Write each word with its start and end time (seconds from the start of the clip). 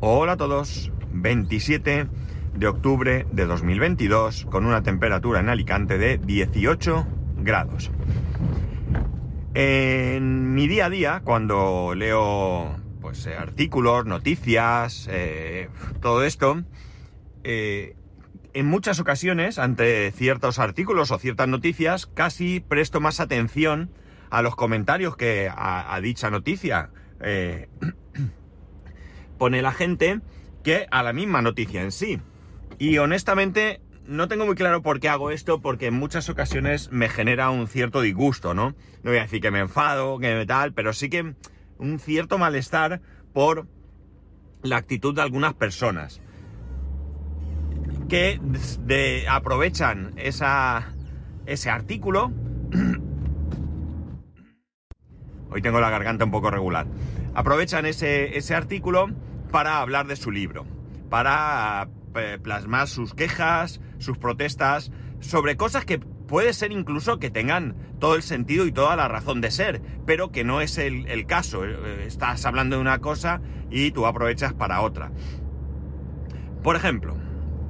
Hola 0.00 0.34
a 0.34 0.36
todos, 0.36 0.92
27 1.10 2.06
de 2.54 2.66
octubre 2.68 3.26
de 3.32 3.46
2022 3.46 4.44
con 4.44 4.64
una 4.64 4.84
temperatura 4.84 5.40
en 5.40 5.48
Alicante 5.48 5.98
de 5.98 6.18
18 6.18 7.04
grados. 7.38 7.90
En 9.54 10.54
mi 10.54 10.68
día 10.68 10.86
a 10.86 10.90
día, 10.90 11.22
cuando 11.24 11.96
leo 11.96 12.76
pues, 13.00 13.26
eh, 13.26 13.34
artículos, 13.34 14.06
noticias, 14.06 15.08
eh, 15.10 15.68
todo 16.00 16.22
esto, 16.22 16.62
eh, 17.42 17.96
en 18.52 18.66
muchas 18.66 19.00
ocasiones, 19.00 19.58
ante 19.58 20.12
ciertos 20.12 20.60
artículos 20.60 21.10
o 21.10 21.18
ciertas 21.18 21.48
noticias, 21.48 22.06
casi 22.06 22.60
presto 22.60 23.00
más 23.00 23.18
atención 23.18 23.90
a 24.30 24.42
los 24.42 24.54
comentarios 24.54 25.16
que 25.16 25.50
a, 25.52 25.92
a 25.92 26.00
dicha 26.00 26.30
noticia 26.30 26.90
pone 29.38 29.62
la 29.62 29.72
gente 29.72 30.20
que 30.62 30.86
a 30.90 31.02
la 31.02 31.12
misma 31.12 31.42
noticia 31.42 31.82
en 31.82 31.92
sí. 31.92 32.20
Y 32.78 32.98
honestamente 32.98 33.80
no 34.06 34.26
tengo 34.26 34.46
muy 34.46 34.54
claro 34.54 34.82
por 34.82 35.00
qué 35.00 35.08
hago 35.08 35.30
esto, 35.30 35.60
porque 35.60 35.86
en 35.86 35.94
muchas 35.94 36.28
ocasiones 36.28 36.90
me 36.90 37.08
genera 37.08 37.50
un 37.50 37.68
cierto 37.68 38.00
disgusto, 38.00 38.54
¿no? 38.54 38.74
No 39.02 39.10
voy 39.10 39.18
a 39.18 39.22
decir 39.22 39.40
que 39.40 39.50
me 39.50 39.60
enfado, 39.60 40.18
que 40.18 40.34
me 40.34 40.46
tal, 40.46 40.72
pero 40.72 40.92
sí 40.92 41.10
que 41.10 41.34
un 41.78 41.98
cierto 41.98 42.38
malestar 42.38 43.00
por 43.32 43.66
la 44.62 44.78
actitud 44.78 45.14
de 45.14 45.22
algunas 45.22 45.54
personas 45.54 46.20
que 48.08 48.40
aprovechan 49.28 50.14
esa, 50.16 50.88
ese 51.46 51.70
artículo. 51.70 52.32
Hoy 55.50 55.62
tengo 55.62 55.80
la 55.80 55.88
garganta 55.90 56.24
un 56.24 56.30
poco 56.30 56.50
regular. 56.50 56.86
Aprovechan 57.34 57.84
ese, 57.86 58.38
ese 58.38 58.54
artículo 58.54 59.08
para 59.50 59.78
hablar 59.78 60.06
de 60.06 60.16
su 60.16 60.30
libro, 60.30 60.66
para 61.10 61.88
eh, 62.14 62.38
plasmar 62.42 62.88
sus 62.88 63.14
quejas, 63.14 63.80
sus 63.98 64.18
protestas, 64.18 64.90
sobre 65.20 65.56
cosas 65.56 65.84
que 65.84 65.98
puede 65.98 66.52
ser 66.52 66.72
incluso 66.72 67.18
que 67.18 67.30
tengan 67.30 67.74
todo 67.98 68.14
el 68.14 68.22
sentido 68.22 68.66
y 68.66 68.72
toda 68.72 68.94
la 68.96 69.08
razón 69.08 69.40
de 69.40 69.50
ser, 69.50 69.82
pero 70.06 70.30
que 70.30 70.44
no 70.44 70.60
es 70.60 70.78
el, 70.78 71.26
caso. 71.26 71.64
Eh, 71.64 72.04
estás 72.06 72.44
hablando 72.46 72.76
de 72.76 72.82
una 72.82 73.00
cosa 73.00 73.40
y 73.70 73.90
tú 73.90 74.06
aprovechas 74.06 74.52
para 74.52 74.82
otra. 74.82 75.10
Por 76.62 76.76
ejemplo, 76.76 77.16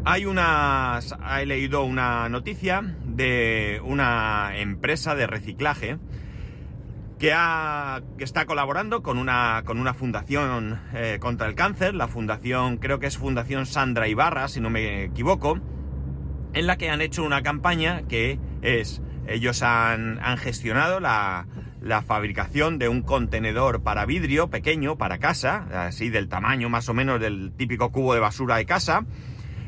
hay 0.04 0.24
una. 0.24 1.00
He 1.40 1.46
leído 1.46 1.84
una 1.84 2.28
noticia 2.28 2.82
de 3.04 3.80
una 3.84 4.56
empresa 4.56 5.14
de 5.14 5.26
reciclaje 5.26 5.98
que, 7.18 7.32
ha, 7.34 8.00
que 8.16 8.24
está 8.24 8.46
colaborando 8.46 9.02
con 9.02 9.18
una, 9.18 9.62
fundación 9.94 10.80
eh, 10.94 11.18
contra 11.20 11.48
el 11.48 11.54
cáncer, 11.54 11.94
la 11.94 12.08
fundación, 12.08 12.76
creo 12.76 13.00
que 13.00 13.06
es 13.06 13.18
Fundación 13.18 13.66
Sandra 13.66 14.08
Ibarra, 14.08 14.48
si 14.48 14.60
no 14.60 14.70
me 14.70 15.04
equivoco, 15.04 15.58
en 16.52 16.66
la 16.66 16.76
que 16.76 16.90
han 16.90 17.00
hecho 17.00 17.24
una 17.24 17.42
campaña 17.42 18.02
que 18.08 18.38
es, 18.62 19.02
ellos 19.26 19.62
han, 19.62 20.18
gestionado 20.38 21.00
la, 21.00 21.46
la 21.80 22.02
fabricación 22.02 22.78
de 22.78 22.88
un 22.88 23.02
contenedor 23.02 23.82
para 23.82 24.06
vidrio 24.06 24.48
pequeño, 24.48 24.96
para 24.96 25.18
casa, 25.18 25.86
así 25.86 26.10
del 26.10 26.28
tamaño 26.28 26.68
más 26.68 26.88
o 26.88 26.94
menos 26.94 27.20
del 27.20 27.52
típico 27.56 27.90
cubo 27.90 28.14
de 28.14 28.20
basura 28.20 28.56
de 28.56 28.66
casa, 28.66 29.04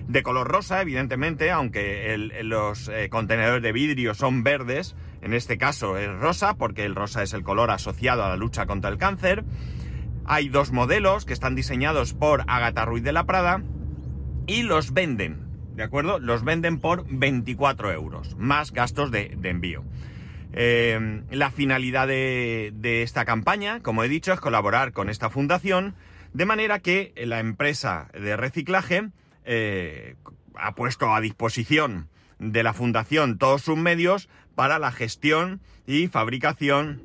de 0.06 0.23
color 0.23 0.48
rosa, 0.48 0.81
evidentemente, 0.81 1.51
aunque 1.51 2.17
los 2.43 2.89
eh, 2.89 3.09
contenedores 3.11 3.62
de 3.62 3.73
vidrio 3.73 4.15
son 4.15 4.43
verdes, 4.43 4.97
en 5.23 5.35
este 5.35 5.59
caso 5.59 5.97
es 5.97 6.09
rosa, 6.09 6.55
porque 6.55 6.85
el 6.85 6.95
rosa 6.95 7.23
es 7.23 7.33
el 7.33 7.43
color 7.43 7.71
asociado 7.71 8.25
a 8.25 8.28
la 8.28 8.37
lucha 8.37 8.67
contra 8.67 8.91
el 8.91 8.99
cáncer. 8.99 9.44
Hay 10.25 10.49
dos 10.49 10.72
modelos 10.72 11.25
que 11.25 11.33
están 11.33 11.55
diseñados 11.55 12.15
por 12.15 12.44
Agatha 12.47 12.84
Ruiz 12.84 13.03
de 13.03 13.12
la 13.12 13.25
Prada 13.25 13.62
y 14.47 14.62
los 14.62 14.93
venden, 14.93 15.39
¿de 15.75 15.83
acuerdo? 15.83 16.19
Los 16.19 16.44
venden 16.44 16.78
por 16.78 17.06
24 17.09 17.93
euros, 17.93 18.37
más 18.37 18.72
gastos 18.72 19.11
de, 19.11 19.39
envío. 19.43 19.84
Eh, 20.53 21.23
la 21.31 21.50
finalidad 21.50 22.09
de, 22.09 23.03
esta 23.03 23.25
campaña, 23.25 23.81
como 23.81 24.05
he 24.05 24.09
dicho, 24.09 24.33
es 24.33 24.41
colaborar 24.41 24.93
con 24.93 25.09
esta 25.09 25.31
fundación, 25.31 25.94
de 26.33 26.47
manera 26.47 26.81
que 26.81 27.12
la 27.17 27.41
empresa 27.41 28.09
de 28.12 28.37
reciclaje 28.37 29.09
eh, 29.44 30.17
ha 30.55 30.75
puesto 30.75 31.15
a 31.15 31.21
disposición 31.21 32.09
de 32.41 32.62
la 32.62 32.73
fundación 32.73 33.39
todos 33.39 33.62
sus 33.62 33.77
medios 33.77 34.28
para 34.55 34.78
la 34.78 34.91
gestión 34.91 35.61
y 35.87 36.09
fabricación. 36.09 37.03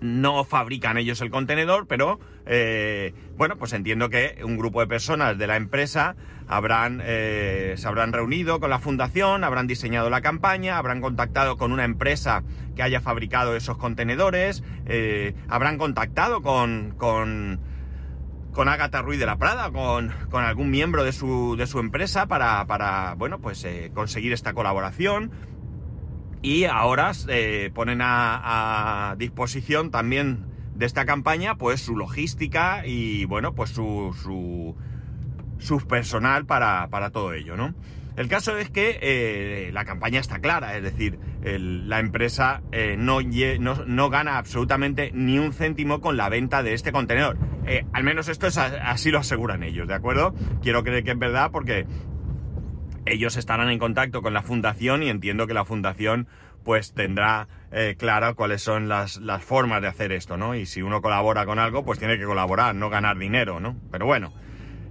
No 0.00 0.44
fabrican 0.44 0.98
ellos 0.98 1.20
el 1.20 1.30
contenedor, 1.30 1.86
pero 1.86 2.20
eh, 2.46 3.14
bueno, 3.36 3.56
pues 3.56 3.72
entiendo 3.72 4.10
que 4.10 4.38
un 4.44 4.56
grupo 4.56 4.80
de 4.80 4.86
personas 4.86 5.38
de 5.38 5.46
la 5.46 5.56
empresa 5.56 6.14
habrán, 6.46 7.00
eh, 7.02 7.74
se 7.76 7.88
habrán 7.88 8.12
reunido 8.12 8.60
con 8.60 8.70
la 8.70 8.78
fundación, 8.78 9.44
habrán 9.44 9.66
diseñado 9.66 10.10
la 10.10 10.20
campaña, 10.20 10.78
habrán 10.78 11.00
contactado 11.00 11.56
con 11.56 11.72
una 11.72 11.84
empresa 11.84 12.42
que 12.76 12.82
haya 12.82 13.00
fabricado 13.00 13.56
esos 13.56 13.78
contenedores, 13.78 14.62
eh, 14.86 15.34
habrán 15.48 15.78
contactado 15.78 16.42
con, 16.42 16.94
con, 16.98 17.60
con 18.54 18.68
Agatha 18.68 19.02
Ruiz 19.02 19.18
de 19.18 19.26
la 19.26 19.36
Prada, 19.36 19.70
con, 19.70 20.12
con 20.30 20.44
algún 20.44 20.70
miembro 20.70 21.04
de 21.04 21.12
su, 21.12 21.56
de 21.56 21.66
su 21.66 21.80
empresa 21.80 22.26
para, 22.26 22.64
para 22.66 23.14
bueno, 23.14 23.40
pues 23.40 23.66
conseguir 23.94 24.32
esta 24.32 24.54
colaboración 24.54 25.30
y 26.44 26.64
ahora 26.66 27.12
eh, 27.28 27.70
ponen 27.74 28.00
a, 28.02 29.14
disposición 29.16 29.90
también 29.90 30.44
de 30.74 30.84
esta 30.84 31.06
campaña 31.06 31.56
pues 31.56 31.80
su 31.80 31.96
logística 31.96 32.86
y 32.86 33.24
bueno 33.24 33.54
pues 33.54 33.70
su, 33.70 34.14
su, 35.58 35.86
personal 35.88 36.44
para, 36.44 37.10
todo 37.10 37.32
ello, 37.32 37.56
¿no? 37.56 37.74
El 38.16 38.28
caso 38.28 38.58
es 38.58 38.68
que 38.68 38.98
eh, 39.00 39.70
la 39.72 39.86
campaña 39.86 40.20
está 40.20 40.38
clara, 40.40 40.76
es 40.76 40.82
decir, 40.82 41.18
la 41.44 41.98
empresa 41.98 42.62
eh, 42.72 42.96
no, 42.98 43.20
no, 43.20 44.10
gana 44.10 44.38
absolutamente 44.38 45.10
ni 45.14 45.38
un 45.38 45.52
céntimo 45.52 46.00
con 46.00 46.16
la 46.16 46.28
venta 46.28 46.62
de 46.62 46.72
este 46.72 46.90
contenedor. 46.90 47.36
al 47.92 48.04
menos 48.04 48.28
esto 48.28 48.46
es 48.46 48.56
así 48.58 49.10
lo 49.10 49.18
aseguran 49.18 49.62
ellos, 49.62 49.86
¿de 49.86 49.94
acuerdo? 49.94 50.34
Quiero 50.62 50.82
creer 50.82 51.04
que 51.04 51.10
es 51.12 51.18
verdad 51.18 51.50
porque 51.52 51.86
ellos 53.06 53.36
estarán 53.36 53.70
en 53.70 53.78
contacto 53.78 54.22
con 54.22 54.32
la 54.32 54.42
fundación 54.42 55.02
y 55.02 55.10
entiendo 55.10 55.46
que 55.46 55.54
la 55.54 55.64
fundación 55.64 56.28
pues 56.64 56.94
tendrá 56.94 57.46
eh, 57.72 57.96
cuáles 58.36 58.62
son 58.62 58.88
las, 58.88 59.20
formas 59.40 59.82
de 59.82 59.88
hacer 59.88 60.12
esto, 60.12 60.36
¿no? 60.36 60.54
Y 60.54 60.66
si 60.66 60.82
uno 60.82 61.02
colabora 61.02 61.44
con 61.44 61.58
algo, 61.58 61.84
pues 61.84 61.98
tiene 61.98 62.18
que 62.18 62.24
colaborar, 62.24 62.74
no 62.74 62.90
ganar 62.90 63.18
dinero, 63.18 63.60
¿no? 63.60 63.76
Pero 63.90 64.06
bueno, 64.06 64.32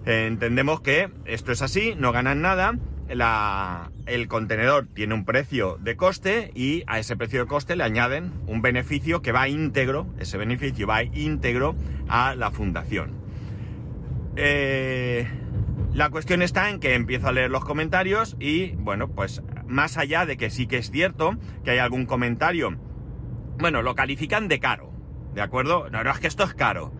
eh, 0.05 0.25
entendemos 0.27 0.81
que 0.81 1.09
esto 1.25 1.51
es 1.51 1.61
así, 1.61 1.95
no 1.97 2.11
ganan 2.11 2.41
nada, 2.41 2.73
el 3.09 4.27
contenedor 4.27 4.87
tiene 4.93 5.13
un 5.13 5.25
precio 5.25 5.77
de 5.79 5.95
coste 5.95 6.51
y 6.55 6.83
a 6.87 6.99
ese 6.99 7.15
precio 7.15 7.41
de 7.41 7.47
coste 7.47 7.75
le 7.75 7.83
añaden 7.83 8.31
un 8.47 8.61
beneficio 8.61 9.21
que 9.21 9.31
va 9.31 9.47
íntegro, 9.47 10.07
ese 10.19 10.37
beneficio 10.37 10.87
va 10.87 11.03
íntegro 11.03 11.75
a 12.07 12.35
la 12.35 12.51
fundación. 12.51 13.11
Eh, 14.35 15.27
la 15.93 16.09
cuestión 16.09 16.41
está 16.41 16.69
en 16.69 16.79
que 16.79 16.95
empiezo 16.95 17.27
a 17.27 17.31
leer 17.31 17.51
los 17.51 17.63
comentarios 17.65 18.35
y, 18.39 18.71
bueno, 18.77 19.09
pues 19.09 19.43
más 19.67 19.97
allá 19.97 20.25
de 20.25 20.37
que 20.37 20.49
sí 20.49 20.65
que 20.65 20.77
es 20.77 20.89
cierto 20.89 21.35
que 21.63 21.71
hay 21.71 21.77
algún 21.77 22.05
comentario, 22.05 22.75
bueno, 23.59 23.81
lo 23.81 23.93
califican 23.95 24.47
de 24.47 24.59
caro, 24.59 24.91
¿de 25.35 25.41
acuerdo? 25.41 25.89
No, 25.91 26.03
no, 26.03 26.11
es 26.11 26.19
que 26.19 26.27
esto 26.27 26.43
es 26.43 26.53
caro. 26.53 26.91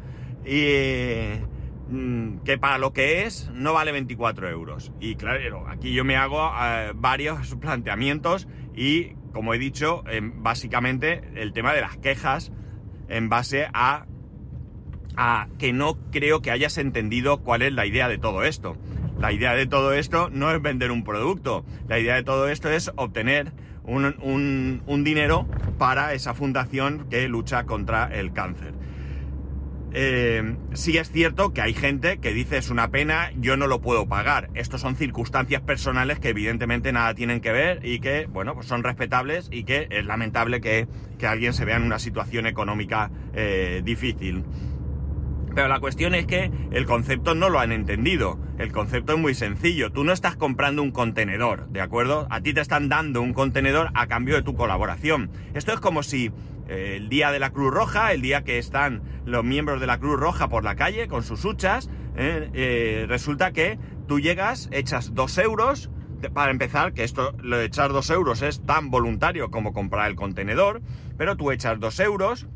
Que 2.44 2.58
para 2.58 2.78
lo 2.78 2.94
que 2.94 3.26
es 3.26 3.50
no 3.54 3.74
vale 3.74 3.92
24 3.92 4.50
euros. 4.50 4.92
Y 5.00 5.16
claro, 5.16 5.66
aquí 5.68 5.94
yo 5.94 6.04
me 6.04 6.16
hago 6.16 6.52
eh, 6.62 6.92
varios 6.96 7.56
planteamientos 7.62 8.48
y, 8.76 9.16
como 9.32 9.54
he 9.54 9.60
dicho, 9.60 10.04
básicamente 10.36 11.22
el 11.36 11.54
tema 11.54 11.74
de 11.74 11.82
las 11.82 11.98
quejas 11.98 12.52
en 13.10 13.30
base 13.30 13.68
a 13.74 14.06
que 15.60 15.74
no 15.74 15.98
creo 16.12 16.42
que 16.42 16.52
hayas 16.52 16.78
entendido 16.78 17.42
cuál 17.42 17.62
es 17.62 17.74
la 17.74 17.86
idea 17.86 18.08
de 18.08 18.18
todo 18.18 18.44
esto. 18.44 18.76
La 19.20 19.32
idea 19.32 19.54
de 19.54 19.68
todo 19.68 19.94
esto 19.94 20.30
no 20.30 20.52
es 20.52 20.62
vender 20.62 20.92
un 20.92 21.04
producto, 21.04 21.64
la 21.88 22.00
idea 22.00 22.16
de 22.16 22.24
todo 22.24 22.50
esto 22.50 22.70
es 22.70 22.92
obtener 22.96 23.54
un, 23.86 25.04
dinero 25.04 25.48
para 25.78 26.14
esa 26.14 26.34
fundación 26.34 27.08
que 27.10 27.28
lucha 27.28 27.66
contra 27.66 28.06
el 28.06 28.34
cáncer. 28.34 28.74
Eh, 29.96 30.56
sí 30.74 30.98
es 30.98 31.12
cierto 31.12 31.54
que 31.54 31.62
hay 31.62 31.76
gente 31.76 32.18
que 32.18 32.34
dice 32.34 32.58
es 32.58 32.72
una 32.72 32.90
pena, 32.90 33.32
yo 33.36 33.58
no 33.58 33.68
lo 33.68 33.80
puedo 33.80 34.08
pagar. 34.08 34.50
Estos 34.56 34.82
son 34.82 34.96
circunstancias 34.96 35.62
personales 35.62 36.20
que 36.20 36.30
evidentemente 36.30 36.92
nada 36.92 37.14
tienen 37.14 37.42
que 37.42 37.52
ver 37.52 37.86
y 37.86 38.00
que, 38.00 38.26
bueno, 38.26 38.56
pues 38.56 38.66
son 38.66 38.84
respetables 38.84 39.50
y 39.52 39.66
que 39.66 39.88
es 39.92 40.06
lamentable 40.06 40.62
que, 40.62 40.88
alguien 41.24 41.54
se 41.54 41.64
vea 41.64 41.78
en 41.78 41.84
una 41.84 42.00
situación 42.00 42.48
económica 42.48 43.10
eh, 43.34 43.82
difícil. 43.86 44.44
Pero 45.56 45.68
la 45.68 45.80
cuestión 45.80 46.16
es 46.16 46.26
que 46.26 46.52
el 46.72 46.86
concepto 46.86 47.36
no 47.36 47.50
lo 47.50 47.60
han 47.60 47.72
entendido. 47.72 48.40
El 48.58 48.72
concepto 48.72 49.14
es 49.14 49.20
muy 49.20 49.36
sencillo. 49.36 49.92
Tú 49.92 50.04
no 50.04 50.12
estás 50.12 50.36
comprando 50.36 50.82
un 50.82 50.92
contenedor, 50.92 51.70
¿de 51.70 51.82
acuerdo? 51.82 52.28
A 52.32 52.42
ti 52.42 52.54
te 52.54 52.62
están 52.62 52.90
dando 52.90 53.22
un 53.22 53.34
contenedor 53.34 53.92
a 53.94 54.08
cambio 54.08 54.36
de 54.36 54.42
tu 54.42 54.56
colaboración. 54.56 55.30
Esto 55.54 55.72
es 55.72 55.80
como 55.80 56.02
si 56.02 56.32
el 56.68 57.10
día 57.10 57.32
de 57.32 57.40
la 57.40 57.52
Cruz 57.52 57.74
Roja, 57.74 58.12
el 58.12 58.22
día 58.22 58.44
que 58.44 58.58
están 58.58 59.02
los 59.26 59.44
miembros 59.44 59.80
de 59.80 59.88
la 59.88 60.00
Cruz 60.00 60.20
Roja 60.20 60.50
por 60.50 60.64
la 60.64 60.76
calle 60.76 61.08
con 61.08 61.24
sus 61.24 61.46
huchas, 61.46 61.90
¿eh? 62.16 62.50
Eh, 62.54 63.06
resulta 63.08 63.52
que 63.52 63.78
tú 64.08 64.20
llegas, 64.20 64.70
echas 64.72 65.14
dos 65.14 65.38
euros, 65.38 65.90
para 66.34 66.52
empezar, 66.52 66.94
que 66.94 67.04
esto, 67.04 67.36
lo 67.42 67.60
echar 67.60 67.92
dos 67.92 68.10
euros 68.10 68.42
es 68.42 68.66
tan 68.66 68.90
voluntario 68.92 69.52
como 69.52 69.74
comprar 69.74 70.10
el 70.10 70.16
contenedor, 70.16 70.82
pero 71.18 71.36
tú 71.36 71.52
echas 71.52 71.80
dos 71.80 72.00
euros 72.00 72.48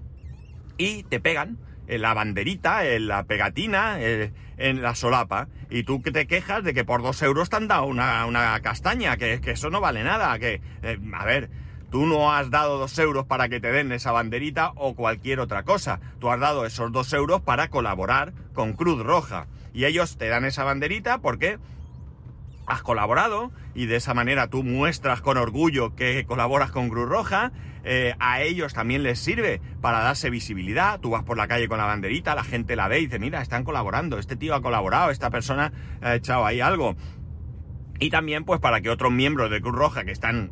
y 0.77 1.03
te 1.03 1.19
pegan 1.19 1.57
en 1.87 2.01
la 2.01 2.13
banderita, 2.13 2.85
en 2.85 3.07
la 3.07 3.23
pegatina, 3.25 3.97
en 3.99 4.81
la 4.81 4.95
solapa, 4.95 5.47
y 5.69 5.83
tú 5.83 6.01
que 6.01 6.11
te 6.11 6.27
quejas 6.27 6.63
de 6.63 6.73
que 6.73 6.83
por 6.83 7.01
dos 7.01 7.21
euros 7.21 7.49
te 7.49 7.55
han 7.55 7.67
dado 7.67 7.85
una, 7.85 8.59
castaña, 8.61 9.17
que, 9.17 9.39
que, 9.41 9.51
eso 9.51 9.69
no 9.69 9.81
vale 9.81 10.03
nada, 10.03 10.37
que, 10.39 10.61
eh, 10.83 10.99
a 11.13 11.25
ver, 11.25 11.49
tú 11.89 12.05
no 12.05 12.31
has 12.33 12.49
dado 12.49 12.77
dos 12.77 12.97
euros 12.99 13.25
para 13.25 13.49
que 13.49 13.59
te 13.59 13.71
den 13.71 13.91
esa 13.91 14.11
banderita 14.11 14.71
o 14.75 14.95
cualquier 14.95 15.39
otra 15.39 15.63
cosa, 15.63 15.99
tú 16.19 16.29
has 16.29 16.39
dado 16.39 16.65
esos 16.65 16.91
dos 16.91 17.11
euros 17.13 17.41
para 17.41 17.69
colaborar 17.69 18.33
con 18.53 18.73
Cruz 18.73 19.03
Roja, 19.03 19.47
y 19.73 19.85
ellos 19.85 20.17
te 20.17 20.27
dan 20.27 20.45
esa 20.45 20.63
banderita 20.63 21.19
porque 21.19 21.59
has 22.67 22.81
colaborado 22.81 23.51
y 23.73 23.85
de 23.85 23.95
esa 23.95 24.13
manera 24.13 24.49
tú 24.49 24.63
muestras 24.63 25.21
con 25.21 25.37
orgullo 25.37 25.95
que 25.95 26.25
colaboras 26.25 26.71
con 26.71 26.89
Cruz 26.89 27.07
Roja. 27.07 27.51
Eh, 27.83 28.15
a 28.19 28.41
ellos 28.41 28.73
también 28.73 29.03
les 29.03 29.19
sirve 29.19 29.61
para 29.79 29.99
darse 29.99 30.29
visibilidad. 30.29 30.99
Tú 30.99 31.11
vas 31.11 31.23
por 31.23 31.37
la 31.37 31.47
calle 31.47 31.69
con 31.69 31.77
la 31.77 31.85
banderita, 31.85 32.35
la 32.35 32.43
gente 32.43 32.75
la 32.75 32.89
ve 32.89 32.99
y 32.99 33.05
dice, 33.05 33.19
mira, 33.19 33.41
están 33.41 33.63
colaborando, 33.63 34.19
este 34.19 34.35
tío 34.35 34.55
ha 34.55 34.61
colaborado, 34.61 35.09
esta 35.09 35.29
persona 35.29 35.71
ha 36.01 36.15
echado 36.15 36.45
ahí 36.45 36.59
algo. 36.59 36.97
Y 37.99 38.09
también 38.09 38.43
pues 38.43 38.59
para 38.59 38.81
que 38.81 38.89
otros 38.89 39.11
miembros 39.11 39.49
de 39.49 39.61
Cruz 39.61 39.75
Roja 39.75 40.03
que 40.03 40.11
están 40.11 40.51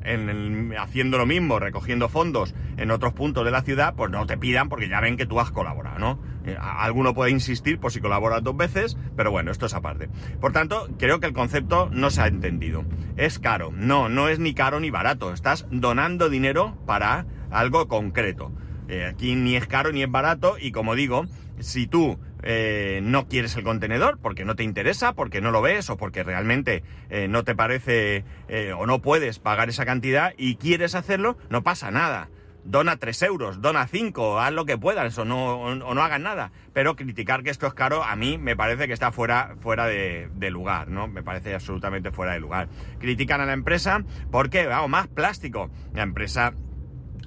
haciendo 0.77 1.17
lo 1.17 1.25
mismo, 1.25 1.59
recogiendo 1.59 2.09
fondos 2.09 2.55
en 2.77 2.91
otros 2.91 3.13
puntos 3.13 3.45
de 3.45 3.51
la 3.51 3.61
ciudad, 3.61 3.93
pues 3.95 4.11
no 4.11 4.25
te 4.25 4.37
pidan 4.37 4.69
porque 4.69 4.89
ya 4.89 4.99
ven 5.01 5.17
que 5.17 5.25
tú 5.25 5.39
has 5.39 5.51
colaborado, 5.51 5.99
¿no? 5.99 6.19
Eh, 6.45 6.57
alguno 6.59 7.13
puede 7.13 7.31
insistir 7.31 7.79
por 7.79 7.91
si 7.91 7.99
colaboras 7.99 8.43
dos 8.43 8.55
veces, 8.55 8.97
pero 9.15 9.31
bueno, 9.31 9.51
esto 9.51 9.65
es 9.65 9.73
aparte. 9.73 10.09
Por 10.39 10.51
tanto, 10.51 10.87
creo 10.97 11.19
que 11.19 11.27
el 11.27 11.33
concepto 11.33 11.89
no 11.91 12.09
se 12.09 12.21
ha 12.21 12.27
entendido. 12.27 12.85
Es 13.17 13.39
caro. 13.39 13.71
No, 13.71 14.09
no 14.09 14.29
es 14.29 14.39
ni 14.39 14.53
caro 14.53 14.79
ni 14.79 14.89
barato. 14.89 15.33
Estás 15.33 15.65
donando 15.71 16.29
dinero 16.29 16.77
para 16.85 17.25
algo 17.49 17.87
concreto. 17.87 18.51
Eh, 18.87 19.05
aquí 19.05 19.35
ni 19.35 19.55
es 19.55 19.65
caro 19.67 19.91
ni 19.91 20.03
es 20.03 20.11
barato 20.11 20.57
y 20.59 20.71
como 20.71 20.93
digo, 20.93 21.25
si 21.59 21.87
tú 21.87 22.19
eh, 22.45 22.99
no 23.03 23.27
quieres 23.27 23.55
el 23.55 23.63
contenedor 23.63 24.19
porque 24.21 24.45
no 24.45 24.55
te 24.55 24.63
interesa, 24.63 25.13
porque 25.13 25.41
no 25.41 25.49
lo 25.51 25.61
ves 25.61 25.89
o 25.89 25.97
porque 25.97 26.23
realmente 26.23 26.83
eh, 27.09 27.27
no 27.27 27.43
te 27.43 27.55
parece 27.55 28.23
eh, 28.47 28.71
o 28.73 28.85
no 28.85 29.01
puedes 29.01 29.39
pagar 29.39 29.67
esa 29.69 29.85
cantidad 29.85 30.33
y 30.37 30.55
quieres 30.55 30.93
hacerlo, 30.93 31.37
no 31.49 31.63
pasa 31.63 31.89
nada. 31.89 32.29
Dona 32.63 32.97
3 32.97 33.21
euros, 33.23 33.61
dona 33.61 33.85
5, 33.85 34.39
haz 34.39 34.51
lo 34.51 34.65
que 34.65 34.75
puedas 34.75 35.15
o 35.19 35.25
no, 35.25 35.61
o, 35.61 35.75
no 35.75 36.01
hagas 36.01 36.19
nada. 36.19 36.51
Pero 36.73 36.95
criticar 36.95 37.43
que 37.43 37.51
esto 37.51 37.67
es 37.67 37.75
caro 37.75 38.03
a 38.03 38.15
mí 38.15 38.39
me 38.39 38.55
parece 38.55 38.87
que 38.87 38.93
está 38.93 39.11
fuera, 39.11 39.55
fuera 39.59 39.85
de, 39.85 40.29
de, 40.33 40.49
lugar, 40.49 40.87
¿no? 40.87 41.07
Me 41.07 41.21
parece 41.21 41.53
absolutamente 41.53 42.11
fuera 42.11 42.33
de 42.33 42.39
lugar. 42.39 42.67
Critican 42.99 43.39
a 43.39 43.45
la 43.45 43.53
empresa 43.53 44.03
porque, 44.31 44.65
vamos, 44.65 44.89
más 44.89 45.07
plástico. 45.07 45.69
La 45.93 46.01
empresa 46.01 46.53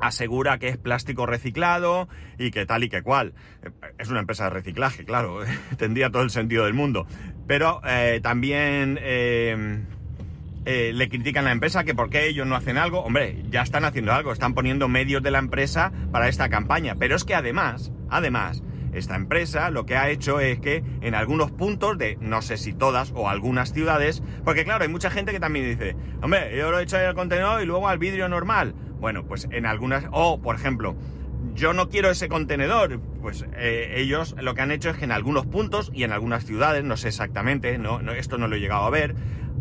asegura 0.00 0.58
que 0.58 0.68
es 0.68 0.76
plástico 0.76 1.26
reciclado 1.26 2.08
y 2.38 2.50
que 2.50 2.66
tal 2.66 2.84
y 2.84 2.88
que 2.88 3.02
cual. 3.02 3.34
Es 3.98 4.08
una 4.08 4.20
empresa 4.20 4.44
de 4.44 4.50
reciclaje, 4.50 5.04
claro, 5.04 5.40
tendría 5.76 6.10
todo 6.10 6.22
el 6.22 6.30
sentido 6.30 6.64
del 6.64 6.74
mundo. 6.74 7.06
Pero 7.46 7.80
eh, 7.84 8.20
también 8.22 8.98
eh, 9.00 9.84
eh, 10.70 10.92
le 10.94 11.08
critican 11.08 11.44
a 11.46 11.48
la 11.48 11.52
empresa 11.52 11.84
que 11.84 11.94
por 11.94 12.10
qué 12.10 12.26
ellos 12.26 12.46
no 12.46 12.54
hacen 12.54 12.76
algo. 12.76 13.00
Hombre, 13.00 13.42
ya 13.50 13.62
están 13.62 13.84
haciendo 13.86 14.12
algo, 14.12 14.32
están 14.32 14.54
poniendo 14.54 14.86
medios 14.86 15.22
de 15.22 15.30
la 15.30 15.38
empresa 15.38 15.92
para 16.12 16.28
esta 16.28 16.50
campaña. 16.50 16.94
Pero 16.98 17.16
es 17.16 17.24
que 17.24 17.34
además, 17.34 17.90
además, 18.10 18.62
esta 18.92 19.16
empresa 19.16 19.70
lo 19.70 19.86
que 19.86 19.96
ha 19.96 20.10
hecho 20.10 20.40
es 20.40 20.60
que 20.60 20.82
en 21.00 21.14
algunos 21.14 21.50
puntos 21.52 21.96
de, 21.96 22.18
no 22.20 22.42
sé 22.42 22.56
si 22.56 22.74
todas 22.74 23.12
o 23.14 23.28
algunas 23.28 23.72
ciudades, 23.72 24.22
porque 24.44 24.64
claro, 24.64 24.82
hay 24.82 24.90
mucha 24.90 25.10
gente 25.10 25.32
que 25.32 25.40
también 25.40 25.66
dice, 25.66 25.96
hombre, 26.20 26.54
yo 26.56 26.70
lo 26.70 26.78
he 26.78 26.82
hecho 26.82 26.98
al 26.98 27.14
contenedor 27.14 27.62
y 27.62 27.64
luego 27.66 27.88
al 27.88 27.98
vidrio 27.98 28.28
normal. 28.28 28.74
Bueno, 29.00 29.24
pues 29.24 29.48
en 29.50 29.66
algunas, 29.66 30.06
o 30.10 30.40
por 30.40 30.56
ejemplo, 30.56 30.96
yo 31.54 31.72
no 31.72 31.88
quiero 31.88 32.10
ese 32.10 32.28
contenedor. 32.28 33.00
Pues 33.20 33.44
eh, 33.56 33.94
ellos 33.96 34.34
lo 34.40 34.54
que 34.54 34.62
han 34.62 34.70
hecho 34.70 34.90
es 34.90 34.96
que 34.96 35.04
en 35.04 35.12
algunos 35.12 35.46
puntos 35.46 35.90
y 35.94 36.04
en 36.04 36.12
algunas 36.12 36.44
ciudades, 36.44 36.84
no 36.84 36.96
sé 36.96 37.08
exactamente, 37.08 37.78
no, 37.78 38.00
esto 38.12 38.38
no 38.38 38.48
lo 38.48 38.56
he 38.56 38.60
llegado 38.60 38.84
a 38.84 38.90
ver, 38.90 39.14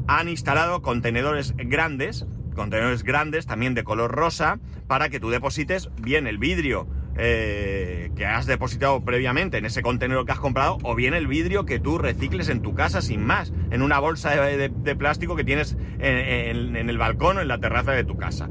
han 0.07 0.30
instalado 0.30 0.81
contenedores 0.81 1.54
grandes, 1.57 2.25
contenedores 2.56 3.04
grandes 3.04 3.45
también 3.45 3.74
de 3.74 3.84
color 3.84 4.12
rosa, 4.12 4.60
para 4.88 5.10
que 5.10 5.19
tú 5.19 5.30
deposites 5.30 5.89
bien 6.00 6.28
el 6.28 6.38
vidrio 6.38 6.88
eh, 7.18 8.12
que 8.16 8.25
has 8.25 8.45
depositado 8.45 9.04
previamente 9.04 9.57
en 9.57 9.66
ese 9.66 9.81
contenedor 9.81 10.25
que 10.25 10.31
has 10.31 10.39
comprado, 10.39 10.78
o 10.84 10.95
bien 10.95 11.13
el 11.13 11.28
vidrio 11.28 11.66
que 11.66 11.80
tú 11.80 11.98
recicles 11.98 12.48
en 12.50 12.62
tu 12.62 12.74
casa 12.74 13.01
sin 13.01 13.25
más, 13.25 13.51
en 13.72 13.81
una 13.81 14.00
bolsa 14.00 14.36
de, 14.36 14.95
plástico 14.95 15.36
que 15.36 15.44
tienes 15.44 15.75
en, 16.00 16.75
en 16.75 16.89
el 16.89 16.98
balcón 16.98 17.38
o 17.38 17.42
en 17.42 17.48
la 17.48 17.57
terraza 17.57 17.92
de 17.92 18.04
tu 18.04 18.18
casa. 18.18 18.50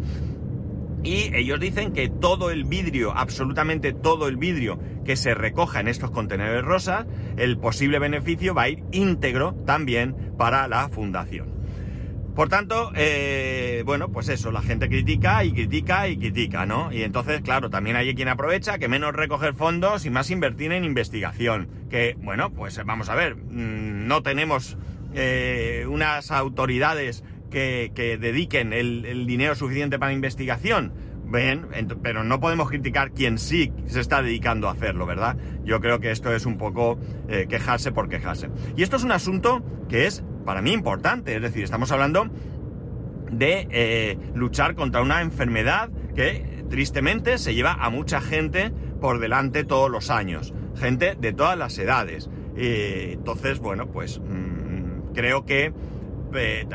Y 1.07 1.31
ellos 1.37 1.61
dicen 1.61 1.93
que 1.93 2.09
todo 2.09 2.51
el 2.51 2.65
vidrio, 2.65 3.13
absolutamente 3.17 3.93
todo 3.93 4.27
el 4.27 4.37
vidrio 4.37 4.81
que 5.05 5.15
se 5.15 5.35
recoja 5.35 5.79
en 5.79 5.87
estos 5.87 6.11
contenedores 6.11 6.65
rosas, 6.65 7.07
el 7.37 7.59
posible 7.59 8.01
beneficio 8.01 8.55
va 8.55 8.63
a 8.63 8.71
ir 8.71 8.83
íntegro 8.91 9.55
también 9.65 10.17
para 10.37 10.67
la 10.67 10.89
fundación. 10.89 11.47
Por 12.35 12.49
tanto, 12.49 12.91
eh, 12.97 13.85
bueno, 13.87 14.09
pues 14.11 14.29
eso, 14.29 14.51
la 14.51 14.63
gente 14.63 14.89
critica 14.89 15.45
y 15.45 15.53
critica 15.53 16.09
y 16.09 16.17
critica, 16.17 16.67
¿no? 16.67 16.93
Y 16.93 17.05
entonces, 17.05 17.41
claro, 17.41 17.71
también 17.71 17.95
hay 17.95 18.13
quien 18.17 18.27
aprovecha 18.27 18.79
que 18.79 18.89
menos 18.89 19.15
recoger 19.15 19.55
fondos 19.55 20.07
y 20.07 20.11
más 20.11 20.29
invertir 20.33 20.73
en 20.73 20.83
investigación. 20.83 21.69
Que, 21.89 22.17
bueno, 22.19 22.51
pues 22.51 22.85
vamos 22.85 23.11
a 23.11 23.15
ver, 23.15 23.37
mm, 23.37 24.09
no 24.09 24.25
tenemos 24.25 24.77
eh, 25.15 25.87
unas 25.89 26.33
autoridades 26.33 27.23
que, 27.57 28.19
dediquen 28.21 28.75
el, 28.75 29.27
dinero 29.27 29.55
suficiente 29.55 29.99
para 29.99 30.13
investigación. 30.13 30.93
Bien, 31.25 31.67
pero 32.03 32.23
no 32.23 32.39
podemos 32.39 32.69
criticar 32.69 33.11
quien 33.11 33.39
sí 33.39 33.73
se 33.87 34.01
está 34.01 34.23
dedicando 34.23 34.69
a 34.69 34.73
hacerlo, 34.73 35.07
¿verdad? 35.07 35.37
Yo 35.65 35.81
creo 35.81 35.99
que 35.99 36.13
esto 36.13 36.33
es 36.33 36.47
un 36.47 36.57
poco 36.57 36.99
eh, 37.29 37.47
quejarse 37.49 37.91
por 37.91 38.09
quejarse. 38.09 38.49
Y 38.77 38.83
esto 38.83 38.97
es 38.97 39.03
un 39.03 39.11
asunto 39.11 39.65
que 39.89 40.07
es 40.07 40.23
para 40.45 40.63
mí 40.63 40.73
importante, 40.73 41.35
es 41.35 41.43
decir, 41.43 41.65
estamos 41.65 41.91
hablando 41.91 42.29
de 43.33 43.67
eh, 43.71 44.19
luchar 44.35 44.77
contra 44.77 45.03
una 45.03 45.21
enfermedad 45.21 45.91
que 46.15 46.65
tristemente 46.71 47.39
se 47.39 47.55
lleva 47.55 47.73
a 47.73 47.91
mucha 47.91 48.21
gente 48.21 48.71
por 49.01 49.19
delante 49.19 49.65
todos 49.65 49.91
los 49.91 50.11
años, 50.11 50.55
gente 50.77 51.17
de 51.19 51.33
todas 51.33 51.59
las 51.59 51.77
edades. 51.79 52.31
entonces, 52.57 53.59
bueno, 53.59 53.89
pues 53.89 54.21
mm, 54.21 55.13
creo 55.13 55.45
que 55.45 55.73
eh, 56.39 56.67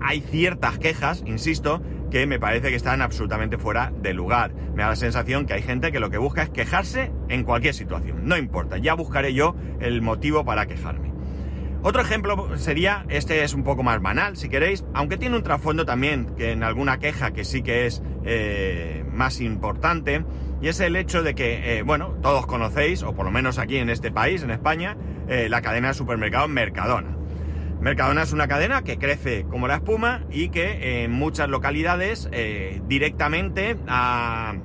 hay 0.00 0.20
ciertas 0.20 0.78
quejas, 0.78 1.22
insisto, 1.26 1.82
que 2.10 2.26
me 2.26 2.38
parece 2.38 2.70
que 2.70 2.76
están 2.76 3.02
absolutamente 3.02 3.58
fuera 3.58 3.92
de 4.00 4.14
lugar. 4.14 4.52
Me 4.74 4.82
da 4.82 4.90
la 4.90 4.96
sensación 4.96 5.46
que 5.46 5.54
hay 5.54 5.62
gente 5.62 5.92
que 5.92 6.00
lo 6.00 6.10
que 6.10 6.18
busca 6.18 6.42
es 6.42 6.50
quejarse 6.50 7.12
en 7.28 7.44
cualquier 7.44 7.74
situación. 7.74 8.26
No 8.26 8.36
importa, 8.36 8.78
ya 8.78 8.94
buscaré 8.94 9.34
yo 9.34 9.54
el 9.80 10.02
motivo 10.02 10.44
para 10.44 10.66
quejarme. 10.66 11.12
Otro 11.82 12.02
ejemplo 12.02 12.56
sería, 12.56 13.04
este 13.08 13.44
es 13.44 13.54
un 13.54 13.62
poco 13.62 13.84
más 13.84 14.00
banal, 14.02 14.36
si 14.36 14.48
queréis, 14.48 14.84
aunque 14.94 15.16
tiene 15.16 15.36
un 15.36 15.44
trasfondo 15.44 15.84
también, 15.84 16.34
que 16.36 16.50
en 16.50 16.64
alguna 16.64 16.98
queja 16.98 17.30
que 17.30 17.44
sí 17.44 17.62
que 17.62 17.86
es 17.86 18.02
eh, 18.24 19.04
más 19.12 19.40
importante, 19.40 20.24
y 20.60 20.68
es 20.68 20.80
el 20.80 20.96
hecho 20.96 21.22
de 21.22 21.36
que, 21.36 21.78
eh, 21.78 21.82
bueno, 21.82 22.16
todos 22.20 22.46
conocéis, 22.46 23.04
o 23.04 23.14
por 23.14 23.24
lo 23.24 23.30
menos 23.30 23.58
aquí 23.58 23.76
en 23.76 23.90
este 23.90 24.10
país, 24.10 24.42
en 24.42 24.50
España, 24.50 24.96
la 25.28 25.60
cadena 25.60 25.88
de 25.88 25.94
supermercados 25.94 26.48
Mercadona. 26.48 27.17
Mercadona 27.80 28.22
es 28.22 28.32
una 28.32 28.48
cadena 28.48 28.82
que 28.82 28.98
crece 28.98 29.44
como 29.44 29.68
la 29.68 29.76
espuma 29.76 30.24
y 30.32 30.48
que 30.48 31.04
en 31.04 31.12
muchas 31.12 31.48
localidades 31.48 32.28
eh, 32.32 32.82
directamente 32.88 33.76
ha, 33.86 34.56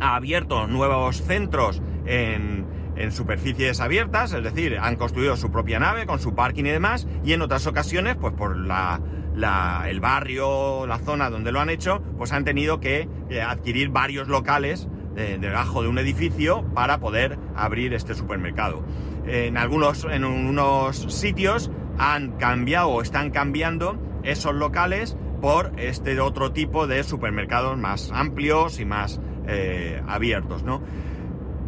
abierto 0.00 0.68
nuevos 0.68 1.20
centros 1.22 1.82
en, 2.06 2.66
superficies 3.10 3.80
abiertas, 3.80 4.32
es 4.32 4.42
decir, 4.42 4.76
han 4.80 4.96
construido 4.96 5.36
su 5.36 5.52
propia 5.52 5.78
nave 5.78 6.04
con 6.04 6.18
su 6.18 6.34
parking 6.34 6.64
y 6.64 6.70
demás, 6.70 7.06
y 7.24 7.32
en 7.32 7.42
otras 7.42 7.64
ocasiones, 7.68 8.16
pues 8.16 8.34
por 8.34 8.56
el 8.56 10.00
barrio, 10.00 10.86
la 10.86 10.98
zona 10.98 11.30
donde 11.30 11.52
lo 11.52 11.60
han 11.60 11.70
hecho, 11.70 12.02
pues 12.18 12.32
han 12.32 12.44
tenido 12.44 12.80
que 12.80 13.08
eh, 13.30 13.40
adquirir 13.40 13.90
varios 13.90 14.26
locales 14.26 14.88
eh, 15.16 15.38
debajo 15.40 15.82
de 15.82 15.88
un 15.88 15.98
edificio 15.98 16.64
para 16.74 16.98
poder 16.98 17.38
abrir 17.54 17.94
este 17.94 18.14
supermercado. 18.14 18.84
En 19.26 19.56
algunos, 19.56 20.04
en 20.04 20.24
unos 20.24 20.96
sitios 20.96 21.70
han 21.98 22.32
cambiado 22.32 22.88
o 22.88 23.02
están 23.02 23.30
cambiando 23.30 23.98
esos 24.22 24.54
locales 24.54 25.16
por 25.40 25.72
este 25.76 26.18
otro 26.20 26.52
tipo 26.52 26.86
de 26.86 27.02
supermercados 27.04 27.76
más 27.76 28.10
amplios 28.12 28.80
y 28.80 28.84
más 28.84 29.20
eh, 29.46 30.02
abiertos, 30.06 30.62
¿no? 30.62 30.82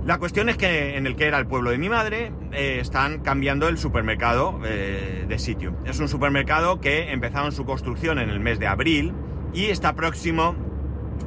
La 0.05 0.19
cuestión 0.19 0.49
es 0.49 0.57
que 0.57 0.97
en 0.97 1.07
el 1.07 1.15
que 1.15 1.27
era 1.27 1.39
el 1.39 1.47
pueblo 1.47 1.71
de 1.71 1.79
mi 1.79 1.89
madre 1.89 2.33
eh, 2.53 2.79
están 2.81 3.21
cambiando 3.21 3.69
el 3.69 3.77
supermercado 3.77 4.59
eh, 4.65 5.27
de 5.29 5.39
sitio. 5.39 5.77
Es 5.85 6.01
un 6.01 6.09
supermercado 6.09 6.81
que 6.81 7.13
empezaron 7.13 7.53
su 7.53 7.65
construcción 7.65 8.19
en 8.19 8.31
el 8.31 8.41
mes 8.41 8.59
de 8.59 8.67
abril 8.67 9.13
y 9.53 9.67
está 9.67 9.95
próximo 9.95 10.57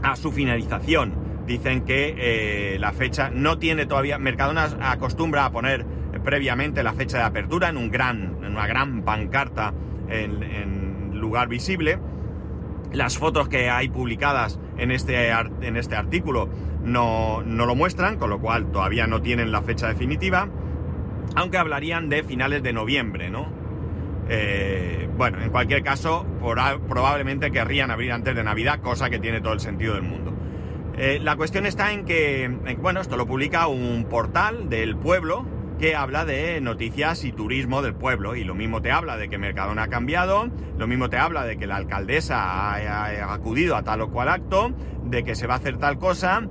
a 0.01 0.15
su 0.15 0.31
finalización. 0.31 1.13
Dicen 1.45 1.81
que 1.81 2.77
la 2.79 2.93
fecha 2.93 3.29
no 3.29 3.59
tiene 3.59 3.85
todavía. 3.85 4.17
Mercadona 4.17 4.69
acostumbra 4.81 5.45
a 5.45 5.51
poner 5.51 5.85
previamente 6.23 6.83
la 6.83 6.93
fecha 6.93 7.17
de 7.17 7.23
apertura 7.23 7.69
en, 7.69 7.77
un 7.77 7.91
gran, 7.91 8.37
en 8.43 8.53
una 8.53 8.65
gran 8.65 8.92
pancarta 9.03 9.73
en, 10.09 11.19
lugar 11.19 11.47
visible. 11.47 11.99
Las 12.91 13.17
fotos 13.17 13.47
que 13.47 13.69
hay 13.69 13.89
publicadas 13.89 14.59
en 14.77 14.91
este, 14.91 15.29
en 15.29 15.77
este 15.77 15.95
artículo 15.95 16.49
no, 16.83 17.41
no 17.43 17.65
lo 17.65 17.75
muestran, 17.75 18.17
con 18.17 18.29
lo 18.29 18.39
cual 18.39 18.71
todavía 18.71 19.07
no 19.07 19.21
tienen 19.21 19.51
la 19.51 19.61
fecha 19.61 19.87
definitiva, 19.87 20.49
aunque 21.35 21.57
hablarían 21.57 22.09
de 22.09 22.23
finales 22.23 22.61
de 22.61 22.73
noviembre, 22.73 23.29
¿no? 23.29 23.47
Eh, 24.29 25.09
bueno, 25.17 25.41
en 25.41 25.49
cualquier 25.49 25.83
caso, 25.83 26.25
probablemente 26.39 27.51
querrían 27.51 27.91
abrir 27.91 28.11
antes 28.11 28.35
de 28.35 28.43
Navidad, 28.43 28.79
cosa 28.81 29.09
que 29.09 29.19
tiene 29.19 29.41
todo 29.41 29.53
el 29.53 29.59
sentido 29.59 29.93
del 29.93 30.03
mundo. 30.03 30.33
Eh, 30.97 31.19
la 31.21 31.35
cuestión 31.35 31.65
está 31.65 31.91
en 31.91 32.05
que, 32.05 32.43
en, 32.43 32.81
bueno, 32.81 33.01
esto 33.01 33.17
lo 33.17 33.25
publica 33.25 33.67
un 33.67 34.05
portal 34.09 34.69
del 34.69 34.95
pueblo, 34.95 35.45
que 35.79 35.95
habla 35.95 36.25
de 36.25 36.61
noticias 36.61 37.23
y 37.23 37.31
turismo 37.31 37.81
del 37.81 37.95
pueblo. 37.95 38.35
Y 38.35 38.43
lo 38.43 38.55
mismo 38.55 38.81
te 38.81 38.91
habla 38.91 39.17
de 39.17 39.29
que 39.29 39.37
Mercadona 39.37 39.83
ha 39.83 39.87
cambiado, 39.87 40.47
lo 40.77 40.87
mismo 40.87 41.09
te 41.09 41.17
habla 41.17 41.43
de 41.45 41.57
que 41.57 41.67
la 41.67 41.77
alcaldesa 41.77 42.37
ha, 42.43 43.33
acudido 43.33 43.75
a 43.75 43.83
tal 43.83 44.01
o 44.01 44.11
cual 44.11 44.29
acto, 44.29 44.73
de 45.03 45.23
que 45.23 45.35
se 45.35 45.47
va 45.47 45.55
a 45.55 45.57
hacer 45.57 45.77
tal 45.77 45.97
cosa, 45.97 46.41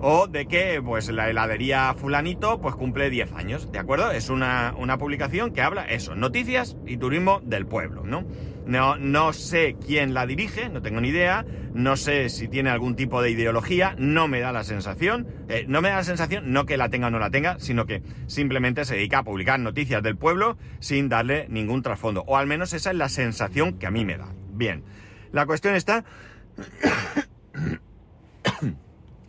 o 0.00 0.26
de 0.26 0.46
que 0.46 0.80
pues 0.82 1.08
la 1.08 1.30
heladería 1.30 1.94
fulanito 1.96 2.60
pues 2.60 2.74
cumple 2.74 3.10
10 3.10 3.32
años, 3.32 3.72
¿de 3.72 3.78
acuerdo? 3.78 4.10
Es 4.10 4.28
una, 4.28 4.74
una 4.76 4.98
publicación 4.98 5.52
que 5.52 5.62
habla 5.62 5.84
eso, 5.84 6.14
noticias 6.14 6.76
y 6.86 6.96
turismo 6.96 7.40
del 7.42 7.66
pueblo, 7.66 8.04
¿no? 8.04 8.24
No, 8.66 8.96
no 8.96 9.32
sé 9.32 9.76
quién 9.84 10.12
la 10.12 10.26
dirige, 10.26 10.68
no 10.68 10.82
tengo 10.82 11.00
ni 11.00 11.10
idea, 11.10 11.46
no 11.72 11.96
sé 11.96 12.28
si 12.28 12.48
tiene 12.48 12.70
algún 12.70 12.96
tipo 12.96 13.22
de 13.22 13.30
ideología, 13.30 13.94
no 13.96 14.26
me 14.26 14.40
da 14.40 14.50
la 14.50 14.64
sensación, 14.64 15.28
eh, 15.48 15.64
no 15.68 15.80
me 15.82 15.90
da 15.90 15.96
la 15.96 16.04
sensación, 16.04 16.52
no 16.52 16.66
que 16.66 16.76
la 16.76 16.88
tenga 16.88 17.06
o 17.06 17.10
no 17.10 17.20
la 17.20 17.30
tenga, 17.30 17.60
sino 17.60 17.86
que 17.86 18.02
simplemente 18.26 18.84
se 18.84 18.96
dedica 18.96 19.18
a 19.18 19.22
publicar 19.22 19.60
noticias 19.60 20.02
del 20.02 20.16
pueblo 20.16 20.58
sin 20.80 21.08
darle 21.08 21.46
ningún 21.48 21.82
trasfondo, 21.82 22.24
o 22.26 22.36
al 22.36 22.48
menos 22.48 22.72
esa 22.72 22.90
es 22.90 22.96
la 22.96 23.08
sensación 23.08 23.78
que 23.78 23.86
a 23.86 23.92
mí 23.92 24.04
me 24.04 24.18
da. 24.18 24.26
Bien, 24.50 24.82
la 25.30 25.46
cuestión 25.46 25.76
está... 25.76 26.04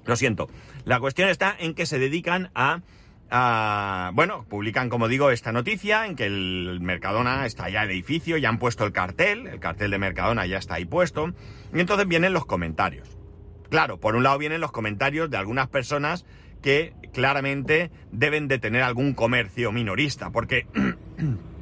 Lo 0.08 0.16
siento, 0.16 0.50
la 0.86 1.00
cuestión 1.00 1.30
está 1.30 1.56
en 1.60 1.76
que 1.76 1.86
se 1.86 2.00
dedican 2.00 2.50
a 2.56 2.82
bueno, 3.30 4.46
publican, 4.48 4.90
como 4.90 5.08
digo, 5.08 5.32
esta 5.32 5.52
noticia 5.52 6.06
en 6.06 6.16
que 6.16 6.26
el 6.26 6.80
Mercadona 6.82 7.46
está 7.46 7.70
ya 7.70 7.84
el 7.84 7.92
edificio, 7.92 8.38
ya 8.38 8.50
han 8.50 8.60
puesto 8.60 8.86
el 8.86 8.94
cartel, 8.94 9.48
el 9.48 9.60
cartel 9.60 9.92
de 9.92 9.98
Mercadona 9.98 10.46
ya 10.46 10.58
está 10.58 10.76
ahí 10.76 10.86
puesto, 10.86 11.34
y 11.74 11.80
entonces 11.80 12.08
vienen 12.08 12.34
los 12.34 12.46
comentarios. 12.46 13.18
Claro, 13.70 14.00
por 14.00 14.16
un 14.16 14.24
lado 14.24 14.38
vienen 14.38 14.62
los 14.62 14.72
comentarios 14.72 15.30
de 15.30 15.38
algunas 15.38 15.68
personas 15.68 16.26
que 16.62 16.94
claramente 17.14 17.92
deben 18.12 18.48
de 18.48 18.60
tener 18.60 18.82
algún 18.82 19.14
comercio 19.14 19.72
minorista, 19.72 20.32
porque... 20.32 20.68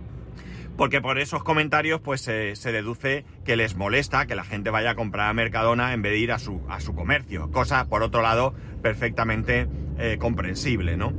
porque 0.78 1.02
por 1.02 1.20
esos 1.20 1.44
comentarios 1.44 2.02
pues 2.02 2.22
se 2.22 2.72
deduce 2.72 3.26
que 3.44 3.56
les 3.56 3.76
molesta 3.76 4.26
que 4.26 4.36
la 4.36 4.44
gente 4.44 4.70
vaya 4.70 4.92
a 4.92 4.96
comprar 4.96 5.30
a 5.30 5.34
Mercadona 5.34 5.94
en 5.94 6.02
vez 6.02 6.14
de 6.14 6.20
ir 6.20 6.32
a 6.32 6.40
su, 6.40 6.62
a 6.70 6.80
su 6.80 6.94
comercio, 6.94 7.52
cosa 7.52 7.86
por 7.86 8.04
otro 8.04 8.22
lado 8.22 8.54
perfectamente 8.82 9.68
eh, 9.98 10.18
comprensible, 10.20 10.98
¿no? 10.98 11.14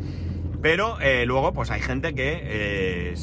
Pero 0.66 1.00
eh, 1.00 1.26
luego, 1.26 1.52
pues 1.52 1.70
hay 1.70 1.80
gente 1.80 2.14
que 2.14 2.40
eh, 2.42 3.14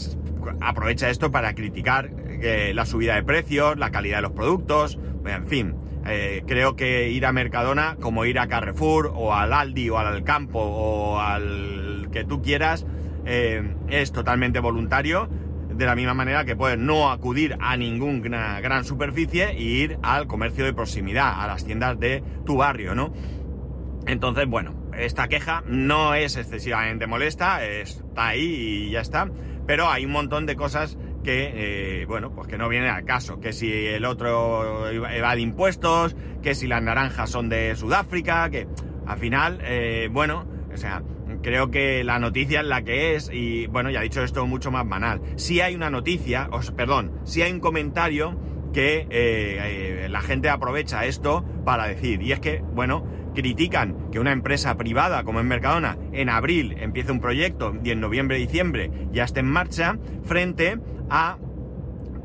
aprovecha 0.62 1.10
esto 1.10 1.32
para 1.32 1.54
criticar 1.56 2.10
eh, 2.42 2.72
la 2.74 2.86
subida 2.86 3.16
de 3.16 3.24
precios, 3.24 3.78
la 3.78 3.92
calidad 3.92 4.20
de 4.20 4.22
los 4.24 4.32
productos, 4.32 4.98
en 5.26 5.48
fin. 5.48 5.76
creo 6.48 6.76
que 6.76 7.10
ir 7.10 7.26
a 7.26 7.32
Mercadona, 7.32 7.98
como 8.00 8.26
ir 8.26 8.40
a 8.40 8.48
Carrefour, 8.48 9.12
o 9.14 9.34
al 9.34 9.52
Aldi, 9.54 9.90
o 9.90 9.98
al 9.98 10.24
Campo, 10.24 10.60
o 10.60 11.20
al 11.20 12.10
que 12.12 12.24
tú 12.24 12.42
quieras, 12.42 12.86
es 13.26 14.12
totalmente 14.12 14.60
voluntario. 14.60 15.30
De 15.76 15.86
la 15.86 15.96
misma 15.96 16.14
manera 16.14 16.46
que 16.46 16.56
puedes 16.56 16.78
no 16.78 17.12
acudir 17.12 17.56
a 17.60 17.76
ninguna 17.78 18.60
gran 18.62 18.86
superficie 18.86 19.50
e 19.50 19.62
ir 19.62 19.98
al 20.04 20.28
comercio 20.28 20.66
de 20.66 20.74
proximidad, 20.74 21.42
a 21.42 21.48
las 21.48 21.64
tiendas 21.64 22.00
de 22.00 22.24
tu 22.46 22.58
barrio, 22.58 22.94
¿no? 22.94 23.12
Entonces, 24.06 24.48
bueno, 24.48 24.76
esta 24.98 25.28
queja 25.28 25.64
no 25.66 26.14
es 26.14 26.36
excesivamente 26.36 27.08
molesta, 27.08 27.66
está 27.66 28.28
ahí 28.28 28.44
y 28.44 28.92
ya 28.92 29.02
está, 29.02 29.30
pero 29.66 29.90
hay 29.90 30.06
un 30.06 30.12
montón 30.12 30.46
de 30.46 30.56
cosas 30.56 30.98
que, 31.24 32.02
eh, 32.02 32.06
bueno, 32.06 32.32
pues 32.32 32.48
que 32.48 32.58
no 32.58 32.68
vienen 32.68 32.90
al 32.90 33.06
caso, 33.06 33.40
que 33.40 33.54
si 33.54 33.72
el 33.88 34.06
otro 34.06 34.90
evade 34.90 35.42
impuestos, 35.42 36.16
que 36.42 36.54
si 36.54 36.68
las 36.68 36.84
naranjas 36.84 37.30
son 37.30 37.50
de 37.50 37.76
Sudáfrica, 37.76 38.50
que 38.50 38.68
al 39.06 39.18
final, 39.18 39.60
eh, 39.64 40.10
bueno, 40.12 40.46
o 40.72 40.78
sea, 40.78 41.02
creo 41.44 41.70
que 41.70 42.04
la 42.04 42.18
noticia 42.18 42.62
es 42.62 42.66
la 42.66 42.82
que 42.82 43.16
es 43.16 43.30
y, 43.32 43.68
bueno, 43.68 43.92
ya 43.92 44.00
he 44.00 44.04
dicho 44.04 44.24
esto 44.24 44.48
mucho 44.48 44.72
más 44.72 44.88
banal. 44.88 45.22
Si 45.36 45.62
hay 45.62 45.76
una 45.76 45.92
noticia, 45.92 46.48
os, 46.52 46.72
perdón, 46.72 47.12
si 47.26 47.44
hay 47.44 47.52
un 47.52 47.60
comentario 47.60 48.40
que 48.74 49.08
eh, 49.12 50.08
la 50.10 50.22
gente 50.22 50.50
aprovecha 50.50 51.06
esto 51.06 51.46
para 51.64 51.86
decir, 51.86 52.22
y 52.24 52.32
es 52.32 52.40
que, 52.40 52.64
bueno, 52.74 53.06
critican 53.34 54.10
que 54.12 54.20
una 54.20 54.32
empresa 54.32 54.76
privada 54.76 55.24
como 55.24 55.40
en 55.40 55.48
Mercadona 55.48 55.98
en 56.12 56.30
abril 56.30 56.76
empiece 56.80 57.12
un 57.12 57.20
proyecto 57.20 57.74
y 57.84 57.92
en 57.92 58.00
noviembre, 58.00 58.38
diciembre 58.38 58.92
ya 59.12 59.24
esté 59.24 59.42
en 59.42 59.48
marcha, 59.48 59.98
frente 60.24 60.80
a, 61.10 61.38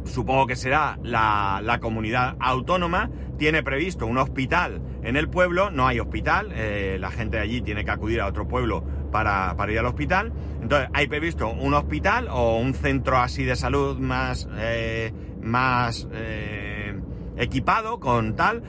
supongo 0.04 0.46
que 0.46 0.56
será 0.56 0.98
la, 1.02 1.78
comunidad 1.80 2.36
autónoma, 2.40 3.10
tiene 3.36 3.62
previsto 3.62 4.06
un 4.06 4.18
hospital 4.18 4.82
en 5.02 5.16
el 5.16 5.28
pueblo, 5.28 5.70
no 5.70 5.86
hay 5.86 6.00
hospital, 6.00 6.50
eh, 6.54 6.96
la 7.00 7.10
gente 7.10 7.36
de 7.36 7.42
allí 7.42 7.60
tiene 7.60 7.84
que 7.84 7.90
acudir 7.90 8.20
a 8.20 8.26
otro 8.26 8.48
pueblo 8.48 8.84
para, 9.10 9.54
ir 9.70 9.78
al 9.78 9.86
hospital. 9.86 10.32
Entonces, 10.62 10.88
hay 10.92 11.06
previsto 11.06 11.48
un 11.48 11.74
hospital 11.74 12.28
o 12.30 12.58
un 12.58 12.74
centro 12.74 13.18
así 13.18 13.44
de 13.44 13.56
salud 13.56 13.98
más, 13.98 14.48
eh, 14.56 15.12
más 15.42 16.08
eh, 16.12 16.98
equipado 17.36 18.00
con 18.00 18.34
tal 18.36 18.62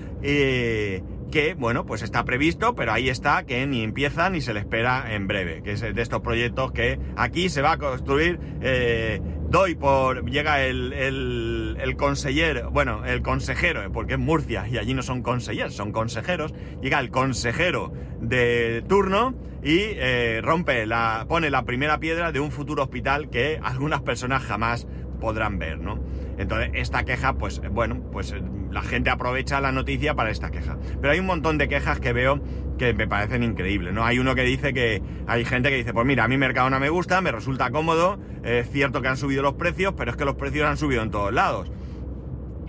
que, 1.30 1.56
bueno, 1.58 1.86
pues 1.86 2.02
está 2.02 2.24
previsto, 2.26 2.76
pero 2.76 2.92
ahí 2.92 3.10
está, 3.10 3.44
que 3.44 3.66
ni 3.68 3.84
empieza 3.84 4.30
ni 4.30 4.42
se 4.42 4.54
le 4.54 4.60
espera 4.60 5.14
en 5.14 5.28
breve, 5.28 5.62
que 5.64 5.74
es 5.74 5.82
de 5.82 6.02
estos 6.02 6.22
proyectos 6.22 6.72
que 6.72 7.00
aquí 7.16 7.50
se 7.50 7.62
va 7.62 7.74
a 7.74 7.78
construir, 7.78 8.40
eh, 8.62 9.22
doy 9.50 9.76
por, 9.76 10.30
llega 10.30 10.64
el, 10.64 10.94
el, 10.94 11.78
el 11.80 11.96
consejero, 11.96 12.70
bueno, 12.72 13.06
el 13.06 13.22
consejero, 13.22 13.92
porque 13.92 14.14
es 14.14 14.20
Murcia 14.20 14.68
y 14.68 14.78
allí 14.78 14.94
no 14.94 15.02
son 15.02 15.24
consejeros, 15.24 15.74
son 15.74 15.92
consejeros, 15.92 16.54
llega 16.82 17.00
el 17.00 17.10
consejero 17.10 17.92
de 18.22 18.84
turno 18.88 19.36
y 19.64 19.78
eh, 19.80 20.42
rompe 20.44 20.86
la, 20.86 21.26
pone 21.28 21.50
la 21.50 21.66
primera 21.66 22.00
piedra 22.00 22.32
de 22.32 22.40
un 22.40 22.52
futuro 22.52 22.84
hospital 22.84 23.30
que 23.30 23.60
algunas 23.62 24.02
personas 24.02 24.44
jamás 24.44 24.88
podrán 25.20 25.60
ver, 25.60 25.80
¿no? 25.80 26.00
Entonces, 26.38 26.70
esta 26.74 27.04
queja, 27.04 27.34
pues 27.34 27.62
bueno, 27.72 28.02
pues 28.12 28.32
eh, 28.32 28.42
la 28.72 28.82
gente 28.82 29.10
aprovecha 29.10 29.60
la 29.60 29.72
noticia 29.72 30.16
para 30.16 30.30
esta 30.30 30.50
queja. 30.50 30.78
Pero 31.02 31.12
hay 31.12 31.20
un 31.20 31.26
montón 31.26 31.58
de 31.58 31.68
quejas 31.68 32.00
que 32.00 32.14
veo 32.14 32.40
que 32.80 32.94
me 32.94 33.08
parecen 33.08 33.44
increíbles, 33.44 33.94
¿no? 33.94 34.06
Hay 34.06 34.18
uno 34.18 34.34
que 34.34 34.42
dice 34.42 34.74
que 34.74 35.04
hay 35.28 35.46
gente 35.46 35.70
que 35.70 35.76
dice, 35.76 35.94
pues 35.94 36.08
mira, 36.08 36.24
a 36.24 36.28
mí 36.28 36.38
Mercadona 36.38 36.80
me 36.80 36.90
gusta, 36.90 37.22
me 37.22 37.32
resulta 37.32 37.70
cómodo, 37.70 38.20
es 38.42 38.72
cierto 38.72 39.02
que 39.04 39.10
han 39.10 39.18
subido 39.18 39.44
los 39.44 39.54
precios, 39.54 39.94
pero 39.96 40.10
es 40.10 40.18
que 40.18 40.26
los 40.26 40.36
precios 40.36 40.66
han 40.66 40.78
subido 40.78 41.04
en 41.04 41.12
todos 41.12 41.32
lados. 41.32 41.70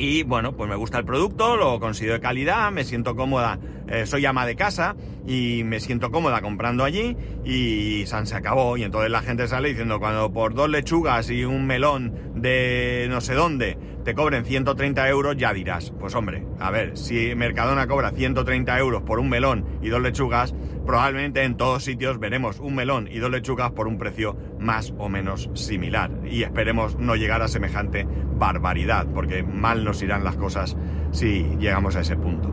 Y 0.01 0.23
bueno, 0.23 0.57
pues 0.57 0.67
me 0.67 0.77
gusta 0.77 0.97
el 0.97 1.05
producto, 1.05 1.59
lo 1.59 1.79
considero 1.79 2.15
de 2.15 2.21
calidad, 2.21 2.73
me 2.73 2.85
siento 2.85 3.15
cómoda, 3.15 3.59
eh, 3.87 4.07
soy 4.07 4.25
ama 4.25 4.47
de 4.47 4.57
casa 4.57 4.97
y 5.27 5.61
me 5.65 5.79
siento 5.79 6.11
cómoda 6.11 6.41
comprando 6.41 6.85
allí 6.85 7.19
y 7.45 8.07
San 8.07 8.27
se 8.27 8.35
acabó. 8.35 8.79
Y 8.79 8.85
entonces 8.85 9.11
la 9.11 9.21
gente 9.21 9.47
sale 9.47 9.69
diciendo 9.69 10.01
cuando 10.01 10.33
por 10.33 10.55
dos 10.55 10.71
lechugas 10.71 11.29
y 11.29 11.45
un 11.45 11.67
melón 11.67 12.33
de 12.35 13.09
no 13.11 13.21
sé 13.21 13.35
dónde 13.35 13.77
te 14.03 14.15
cobren 14.15 14.47
130 14.47 15.07
euros, 15.11 15.37
ya 15.37 15.53
dirás, 15.53 15.93
pues 16.01 16.15
hombre, 16.15 16.47
a 16.59 16.71
ver, 16.71 16.97
si 16.97 17.35
Mercadona 17.35 17.87
cobra 17.87 18.11
130 18.11 18.79
euros 18.79 19.03
por 19.03 19.19
un 19.19 19.29
melón 19.29 19.67
y 19.83 19.91
dos 19.91 20.01
lechugas, 20.01 20.55
probablemente 20.91 21.45
en 21.45 21.57
todos 21.57 21.85
sitios 21.85 22.19
veremos 22.19 22.59
un 22.59 22.75
melón 22.75 23.09
y 23.09 23.21
dos 23.21 23.31
lechugas 23.31 23.71
por 23.71 23.87
un 23.87 23.97
precio 23.97 24.37
más 24.59 24.93
o 24.99 25.09
menos 25.09 25.49
similar. 25.55 26.11
Y 26.29 26.43
esperemos 26.43 26.97
no 26.99 27.15
llegar 27.15 27.43
a 27.43 27.47
semejante 27.47 28.09
barbaridad, 28.35 29.07
porque 29.15 29.45
mal 29.45 29.85
nos 29.85 30.03
irán 30.03 30.25
las 30.25 30.35
cosas 30.35 30.77
si 31.13 31.45
llegamos 31.61 31.95
a 31.95 32.01
ese 32.01 32.17
punto. 32.17 32.53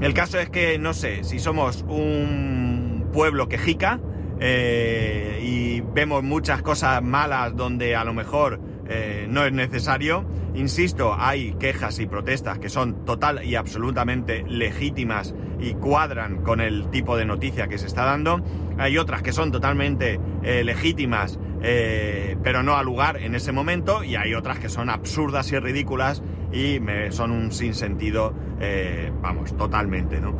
El 0.00 0.14
caso 0.14 0.40
es 0.40 0.50
que, 0.50 0.80
no 0.80 0.94
sé, 0.94 1.22
si 1.22 1.38
somos 1.38 1.84
un 1.86 3.06
pueblo 3.12 3.48
quejica 3.48 4.00
eh, 4.40 5.38
y 5.40 5.80
vemos 5.80 6.24
muchas 6.24 6.62
cosas 6.62 7.00
malas 7.04 7.54
donde 7.54 7.94
a 7.94 8.02
lo 8.02 8.14
mejor 8.14 8.60
eh, 8.88 9.28
no 9.30 9.44
es 9.44 9.52
necesario, 9.52 10.26
insisto, 10.54 11.14
hay 11.18 11.54
quejas 11.54 11.98
y 12.00 12.06
protestas 12.06 12.58
que 12.58 12.68
son 12.68 13.04
total 13.04 13.44
y 13.44 13.54
absolutamente 13.54 14.44
legítimas 14.46 15.34
y 15.58 15.74
cuadran 15.74 16.42
con 16.42 16.60
el 16.60 16.88
tipo 16.90 17.16
de 17.16 17.24
noticia 17.24 17.68
que 17.68 17.78
se 17.78 17.86
está 17.86 18.04
dando. 18.04 18.40
Hay 18.78 18.98
otras 18.98 19.22
que 19.22 19.32
son 19.32 19.52
totalmente 19.52 20.18
eh, 20.42 20.64
legítimas, 20.64 21.38
eh, 21.62 22.36
pero 22.42 22.62
no 22.62 22.76
al 22.76 22.86
lugar 22.86 23.18
en 23.18 23.34
ese 23.34 23.52
momento. 23.52 24.02
Y 24.02 24.16
hay 24.16 24.34
otras 24.34 24.58
que 24.58 24.68
son 24.68 24.88
absurdas 24.88 25.52
y 25.52 25.58
ridículas 25.58 26.22
y 26.52 26.80
me, 26.80 27.12
son 27.12 27.30
un 27.30 27.52
sinsentido, 27.52 28.34
eh, 28.60 29.12
vamos, 29.20 29.56
totalmente, 29.56 30.20
¿no? 30.20 30.36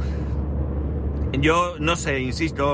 Yo 1.32 1.74
no 1.78 1.94
sé, 1.94 2.20
insisto, 2.20 2.64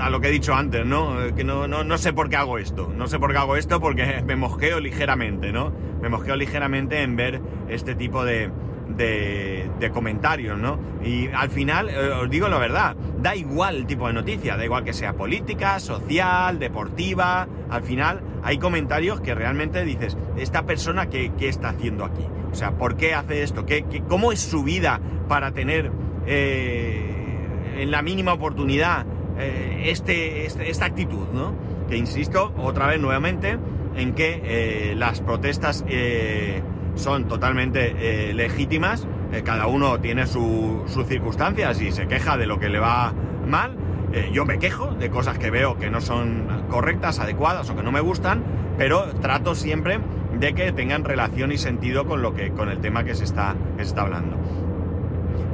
a 0.00 0.10
lo 0.10 0.20
que 0.20 0.28
he 0.28 0.30
dicho 0.30 0.54
antes, 0.54 0.84
¿no? 0.86 1.22
Eh, 1.22 1.34
que 1.34 1.44
no, 1.44 1.68
no, 1.68 1.84
no, 1.84 1.98
sé 1.98 2.12
por 2.12 2.28
qué 2.28 2.36
hago 2.36 2.58
esto. 2.58 2.92
No 2.96 3.06
sé 3.06 3.18
por 3.18 3.32
qué 3.32 3.38
hago 3.38 3.56
esto 3.56 3.80
porque 3.80 4.22
me 4.26 4.36
mosqueo 4.36 4.80
ligeramente, 4.80 5.52
¿no? 5.52 5.72
Me 6.00 6.08
mosqueo 6.08 6.36
ligeramente 6.36 7.02
en 7.02 7.16
ver 7.16 7.40
este 7.68 7.94
tipo 7.94 8.24
de, 8.24 8.50
de, 8.96 9.90
comentarios, 9.92 10.58
¿no? 10.58 10.78
Y 11.04 11.28
al 11.28 11.50
final, 11.50 11.88
eh, 11.88 12.10
os 12.10 12.30
digo 12.30 12.48
la 12.48 12.58
verdad, 12.58 12.96
da 13.18 13.34
igual 13.34 13.76
el 13.76 13.86
tipo 13.86 14.06
de 14.06 14.12
noticia, 14.12 14.56
da 14.56 14.64
igual 14.64 14.84
que 14.84 14.92
sea 14.92 15.14
política, 15.14 15.80
social, 15.80 16.58
deportiva, 16.58 17.48
al 17.68 17.82
final 17.82 18.20
hay 18.42 18.58
comentarios 18.58 19.20
que 19.20 19.34
realmente 19.34 19.84
dices, 19.84 20.16
esta 20.36 20.64
persona, 20.64 21.06
¿qué, 21.06 21.32
qué 21.36 21.48
está 21.48 21.70
haciendo 21.70 22.04
aquí? 22.04 22.24
O 22.50 22.54
sea, 22.54 22.72
¿por 22.72 22.96
qué 22.96 23.14
hace 23.14 23.42
esto? 23.42 23.66
¿Qué, 23.66 23.84
qué 23.90 24.02
cómo 24.02 24.32
es 24.32 24.40
su 24.40 24.62
vida 24.62 25.00
para 25.28 25.52
tener 25.52 25.90
eh, 26.26 27.10
en 27.78 27.90
la 27.90 28.02
mínima 28.02 28.32
oportunidad 28.32 29.06
eh, 29.40 29.90
este, 29.90 30.46
este, 30.46 30.70
esta 30.70 30.84
actitud, 30.86 31.26
¿no? 31.32 31.54
Que 31.88 31.96
insisto, 31.96 32.52
otra 32.58 32.86
vez 32.86 33.00
nuevamente, 33.00 33.58
en 33.96 34.14
que 34.14 34.40
eh, 34.44 34.94
las 34.96 35.20
protestas 35.20 35.84
eh, 35.88 36.62
son 36.94 37.26
totalmente 37.26 37.94
eh, 38.30 38.34
legítimas, 38.34 39.06
eh, 39.32 39.42
cada 39.44 39.66
uno 39.66 39.98
tiene 40.00 40.26
su- 40.26 40.82
sus 40.86 41.06
circunstancias 41.06 41.80
y 41.80 41.90
se 41.92 42.06
queja 42.06 42.36
de 42.36 42.46
lo 42.46 42.58
que 42.60 42.68
le 42.68 42.78
va 42.78 43.12
mal. 43.48 43.76
Eh, 44.12 44.30
yo 44.32 44.44
me 44.44 44.58
quejo 44.58 44.94
de 44.94 45.08
cosas 45.08 45.38
que 45.38 45.50
veo 45.50 45.78
que 45.78 45.88
no 45.90 46.00
son 46.00 46.64
correctas, 46.68 47.20
adecuadas 47.20 47.70
o 47.70 47.76
que 47.76 47.82
no 47.82 47.92
me 47.92 48.00
gustan, 48.00 48.42
pero 48.76 49.06
trato 49.20 49.54
siempre 49.54 50.00
de 50.38 50.52
que 50.52 50.72
tengan 50.72 51.04
relación 51.04 51.52
y 51.52 51.58
sentido 51.58 52.06
con 52.06 52.22
lo 52.22 52.34
que, 52.34 52.50
con 52.50 52.68
el 52.70 52.78
tema 52.80 53.04
que 53.04 53.14
se 53.14 53.24
está, 53.24 53.54
que 53.76 53.84
se 53.84 53.90
está 53.90 54.02
hablando. 54.02 54.36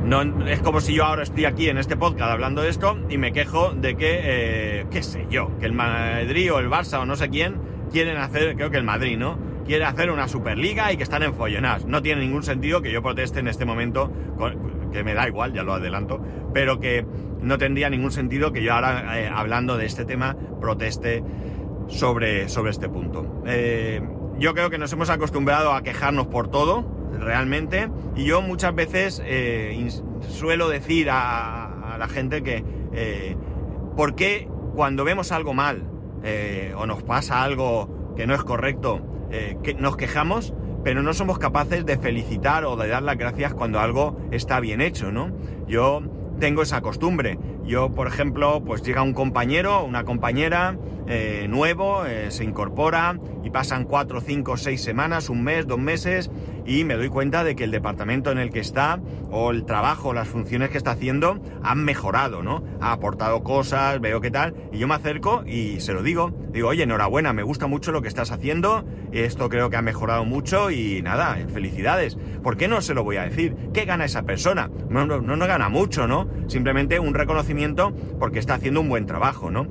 No, 0.05 0.23
es 0.47 0.61
como 0.61 0.81
si 0.81 0.95
yo 0.95 1.05
ahora 1.05 1.25
estoy 1.25 1.47
aquí 1.47 1.69
en 1.69 1.79
este 1.79 1.97
podcast 1.97 2.31
hablando 2.31 2.63
de 2.63 2.69
esto 2.69 2.97
y 3.09 3.19
me 3.19 3.33
quejo 3.33 3.73
de 3.73 3.97
que, 3.97 4.21
eh, 4.23 4.87
qué 4.91 5.03
sé 5.03 5.27
yo, 5.29 5.59
que 5.59 5.67
el 5.67 5.73
Madrid 5.73 6.53
o 6.53 6.61
el 6.61 6.71
Barça 6.71 7.01
o 7.01 7.07
no 7.07 7.17
sé 7.17 7.29
quién 7.29 7.57
quieren 7.91 8.17
hacer, 8.17 8.55
creo 8.57 8.71
que 8.71 8.77
el 8.77 8.85
Madrid, 8.85 9.19
¿no? 9.19 9.39
Quiere 9.67 9.85
hacer 9.85 10.11
una 10.11 10.29
Superliga 10.29 10.93
y 10.93 10.97
que 10.97 11.03
están 11.03 11.25
enfollonados. 11.25 11.87
No 11.87 12.03
tiene 12.03 12.21
ningún 12.21 12.45
sentido 12.45 12.83
que 12.83 12.93
yo 12.93 13.03
proteste 13.03 13.41
en 13.41 13.49
este 13.49 13.65
momento, 13.65 14.13
que 14.93 15.03
me 15.03 15.15
da 15.15 15.27
igual, 15.27 15.53
ya 15.53 15.65
lo 15.65 15.75
adelanto, 15.75 16.25
pero 16.55 16.79
que 16.79 17.05
no 17.41 17.59
tendría 17.59 17.91
ningún 17.91 18.13
sentido 18.13 18.53
que 18.53 18.63
yo 18.63 18.75
ahora, 18.75 19.21
eh, 19.21 19.29
hablando 19.33 19.77
de 19.77 19.87
este 19.87 20.05
tema, 20.05 20.37
proteste 20.61 21.25
sobre, 21.89 22.49
sobre 22.49 22.71
este 22.71 22.89
punto. 22.89 23.43
Eh, 23.47 24.01
yo 24.39 24.55
creo 24.55 24.71
que 24.71 24.79
nos 24.79 24.93
hemos 24.93 25.11
acostumbrado 25.11 25.73
a 25.73 25.83
quejarnos 25.83 26.27
por 26.29 26.49
todo, 26.49 26.96
realmente, 27.13 27.89
y 28.15 28.25
yo 28.25 28.43
muchas 28.43 28.75
veces 28.75 29.23
eh, 29.25 29.89
suelo 30.29 30.69
decir 30.69 31.09
a, 31.11 31.97
la 31.99 32.09
gente 32.09 32.43
que, 32.43 32.63
eh, 32.93 33.37
¿por 33.97 34.15
qué 34.15 34.49
cuando 34.75 35.05
vemos 35.05 35.33
algo 35.33 35.55
mal 35.55 35.85
eh, 36.23 36.75
o 36.77 36.87
nos 36.87 37.03
pasa 37.03 37.43
algo 37.43 38.15
que 38.17 38.27
no 38.27 38.35
es 38.35 38.43
correcto, 38.43 39.01
que 39.63 39.75
nos 39.75 39.97
quejamos, 39.97 40.55
pero 40.85 41.03
no 41.03 41.13
somos 41.13 41.39
capaces 41.39 41.85
de 41.85 41.99
felicitar 41.99 42.65
o 42.65 42.77
de 42.77 42.89
dar 42.89 43.03
las 43.03 43.19
gracias 43.19 43.53
cuando 43.53 43.81
algo 43.81 44.17
está 44.31 44.61
bien 44.61 44.81
hecho, 44.81 45.11
¿no? 45.11 45.33
Yo 45.67 46.03
tengo 46.39 46.63
esa 46.63 46.81
costumbre. 46.81 47.39
Yo, 47.65 47.93
por 47.93 48.07
ejemplo, 48.07 48.63
pues 48.65 48.83
llega 48.83 49.03
un 49.03 49.13
compañero, 49.13 49.85
una 49.85 50.05
compañera 50.05 50.77
eh, 51.07 51.47
nuevo, 51.49 52.05
eh, 52.07 52.31
se 52.31 52.45
incorpora 52.45 53.19
y 53.45 53.51
pasan 53.51 53.85
cuatro, 53.85 54.21
cinco, 54.21 54.57
seis 54.57 54.83
semanas, 54.83 55.29
un 55.29 55.45
mes, 55.45 55.67
dos 55.67 55.79
meses 55.79 56.31
y 56.67 56.85
me 56.85 56.95
doy 56.95 57.09
cuenta 57.09 57.45
de 57.45 57.55
que 57.55 57.65
el 57.65 57.71
departamento 57.71 58.33
en 58.33 58.39
el 58.39 58.51
que 58.51 58.61
está 58.61 59.01
o 59.31 59.53
el 59.53 59.65
trabajo, 59.65 60.13
las 60.13 60.29
funciones 60.29 60.71
que 60.71 60.79
está 60.79 60.93
haciendo 60.93 61.41
han 61.63 61.85
mejorado, 61.85 62.43
¿no? 62.43 62.65
Ha 62.81 62.93
aportado 62.93 63.43
cosas, 63.43 64.01
veo 64.01 64.21
qué 64.21 64.31
tal 64.31 64.55
y 64.73 64.79
yo 64.79 64.89
me 64.89 64.95
acerco 64.95 65.45
y 65.47 65.81
se 65.81 65.93
lo 65.93 66.03
digo. 66.03 66.33
Digo, 66.53 66.69
oye, 66.69 66.83
enhorabuena, 66.83 67.33
me 67.33 67.43
gusta 67.43 67.67
mucho 67.67 67.93
lo 67.93 68.03
que 68.03 68.09
estás 68.09 68.31
haciendo, 68.31 68.85
esto 69.13 69.49
creo 69.49 69.71
que 69.71 69.77
ha 69.77 69.83
mejorado 69.83 70.25
mucho 70.25 70.71
y 70.71 71.03
nada, 71.03 71.37
felicidades. 71.53 72.17
¿Por 72.43 72.57
qué 72.57 72.67
no 72.67 72.81
se 72.81 72.95
lo 72.95 73.05
voy 73.05 73.17
a 73.17 73.25
decir? 73.25 73.55
¿Qué 73.73 73.85
gana 73.85 74.07
esa 74.07 74.23
persona? 74.23 74.71
No, 74.89 75.07
no, 75.07 75.21
no, 75.21 75.37
no 75.37 75.47
gana 75.47 75.69
mucho, 75.69 76.07
¿no? 76.07 76.29
Simplemente 76.49 76.99
un 76.99 77.15
reconocimiento 77.15 77.93
porque 78.19 78.39
está 78.39 78.55
haciendo 78.55 78.81
un 78.81 78.89
buen 78.89 79.07
trabajo, 79.07 79.51
¿no? 79.51 79.67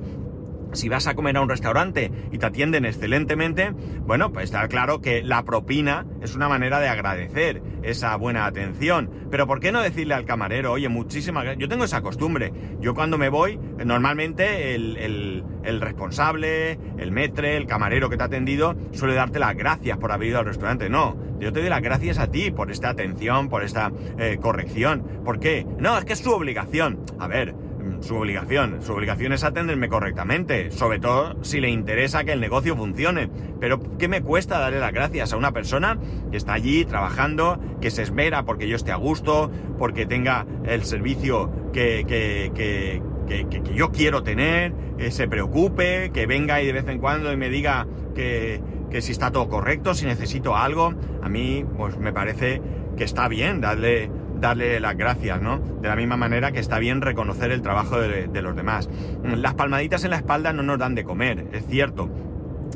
Si 0.76 0.90
vas 0.90 1.06
a 1.06 1.14
comer 1.14 1.38
a 1.38 1.40
un 1.40 1.48
restaurante 1.48 2.12
y 2.30 2.38
te 2.38 2.46
atienden 2.46 2.84
excelentemente, 2.84 3.72
bueno, 4.00 4.30
pues 4.30 4.44
está 4.44 4.68
claro 4.68 5.00
que 5.00 5.22
la 5.22 5.42
propina 5.42 6.04
es 6.20 6.34
una 6.34 6.48
manera 6.48 6.80
de 6.80 6.88
agradecer 6.88 7.62
esa 7.82 8.14
buena 8.16 8.44
atención. 8.44 9.10
Pero 9.30 9.46
¿por 9.46 9.60
qué 9.60 9.72
no 9.72 9.80
decirle 9.80 10.14
al 10.14 10.26
camarero, 10.26 10.72
oye, 10.72 10.88
muchísimas 10.88 11.44
gracias? 11.44 11.62
Yo 11.62 11.68
tengo 11.68 11.84
esa 11.84 12.02
costumbre. 12.02 12.52
Yo 12.80 12.94
cuando 12.94 13.16
me 13.16 13.30
voy, 13.30 13.58
normalmente 13.84 14.74
el, 14.74 15.42
responsable, 15.80 16.78
el 16.98 17.10
metre, 17.10 17.56
el 17.56 17.66
camarero 17.66 18.10
que 18.10 18.18
te 18.18 18.22
ha 18.22 18.26
atendido, 18.26 18.76
suele 18.92 19.14
darte 19.14 19.38
las 19.38 19.56
gracias 19.56 19.96
por 19.96 20.12
haber 20.12 20.28
ido 20.28 20.38
al 20.38 20.44
restaurante. 20.44 20.90
No, 20.90 21.16
yo 21.40 21.52
te 21.52 21.60
doy 21.60 21.70
las 21.70 21.82
gracias 21.82 22.18
a 22.18 22.30
ti 22.30 22.50
por 22.50 22.70
esta 22.70 22.90
atención, 22.90 23.48
por 23.48 23.64
esta 23.64 23.92
eh, 24.18 24.38
corrección. 24.40 25.22
¿Por 25.24 25.40
qué? 25.40 25.66
No, 25.78 25.96
es 25.96 26.04
que 26.04 26.12
es 26.12 26.20
su 26.20 26.30
obligación. 26.30 27.00
A 27.18 27.26
ver, 27.28 27.54
su 28.00 28.16
obligación. 28.16 28.82
Su 28.82 28.92
obligación 28.92 29.32
es 29.32 29.44
atenderme 29.44 29.88
correctamente, 29.88 30.70
sobre 30.70 30.98
todo 30.98 31.42
si 31.42 31.60
le 31.60 31.70
interesa 31.70 32.24
que 32.24 32.32
el 32.32 32.40
negocio 32.40 32.76
funcione. 32.76 33.28
Pero 33.60 33.80
¿qué 33.98 34.08
me 34.08 34.22
cuesta 34.22 34.58
darle 34.58 34.80
las 34.80 34.92
gracias 34.92 35.32
a 35.32 35.36
una 35.36 35.52
persona 35.52 35.98
que 36.30 36.36
está 36.36 36.52
allí 36.54 36.84
trabajando, 36.84 37.58
que 37.80 37.90
se 37.90 38.02
esmera 38.02 38.44
porque 38.44 38.68
yo 38.68 38.76
esté 38.76 38.92
a 38.92 38.96
gusto, 38.96 39.50
porque 39.78 40.06
tenga 40.06 40.46
el 40.64 40.84
servicio 40.84 41.50
que, 41.72 42.04
que- 42.06 42.52
que- 42.54 43.02
que 43.26 43.74
yo 43.74 43.90
quiero 43.90 44.22
tener, 44.22 44.72
que 44.96 45.10
se 45.10 45.26
preocupe, 45.26 46.10
que 46.12 46.26
venga 46.26 46.62
y 46.62 46.66
de 46.66 46.72
vez 46.72 46.86
en 46.88 46.98
cuando 47.00 47.32
y 47.32 47.36
me 47.36 47.50
diga 47.50 47.86
que, 48.14 48.60
que 48.90 49.02
si 49.02 49.10
está 49.12 49.32
todo 49.32 49.48
correcto, 49.48 49.94
si 49.94 50.06
necesito 50.06 50.56
algo? 50.56 50.94
A 51.22 51.28
mí, 51.28 51.64
pues 51.76 51.98
me 51.98 52.12
parece 52.12 52.62
que 52.96 53.02
está 53.04 53.26
bien 53.28 53.60
darle 53.60 54.10
darle 54.40 54.80
las 54.80 54.96
gracias, 54.96 55.40
¿no? 55.40 55.58
De 55.58 55.88
la 55.88 55.96
misma 55.96 56.16
manera 56.16 56.52
que 56.52 56.60
está 56.60 56.78
bien 56.78 57.00
reconocer 57.00 57.50
el 57.50 57.62
trabajo 57.62 58.00
de, 58.00 58.42
los 58.42 58.54
demás. 58.54 58.88
Las 59.24 59.54
palmaditas 59.54 60.04
en 60.04 60.10
la 60.10 60.16
espalda 60.16 60.52
no 60.52 60.62
nos 60.62 60.78
dan 60.78 60.94
de 60.94 61.04
comer, 61.04 61.46
es 61.52 61.66
cierto. 61.66 62.10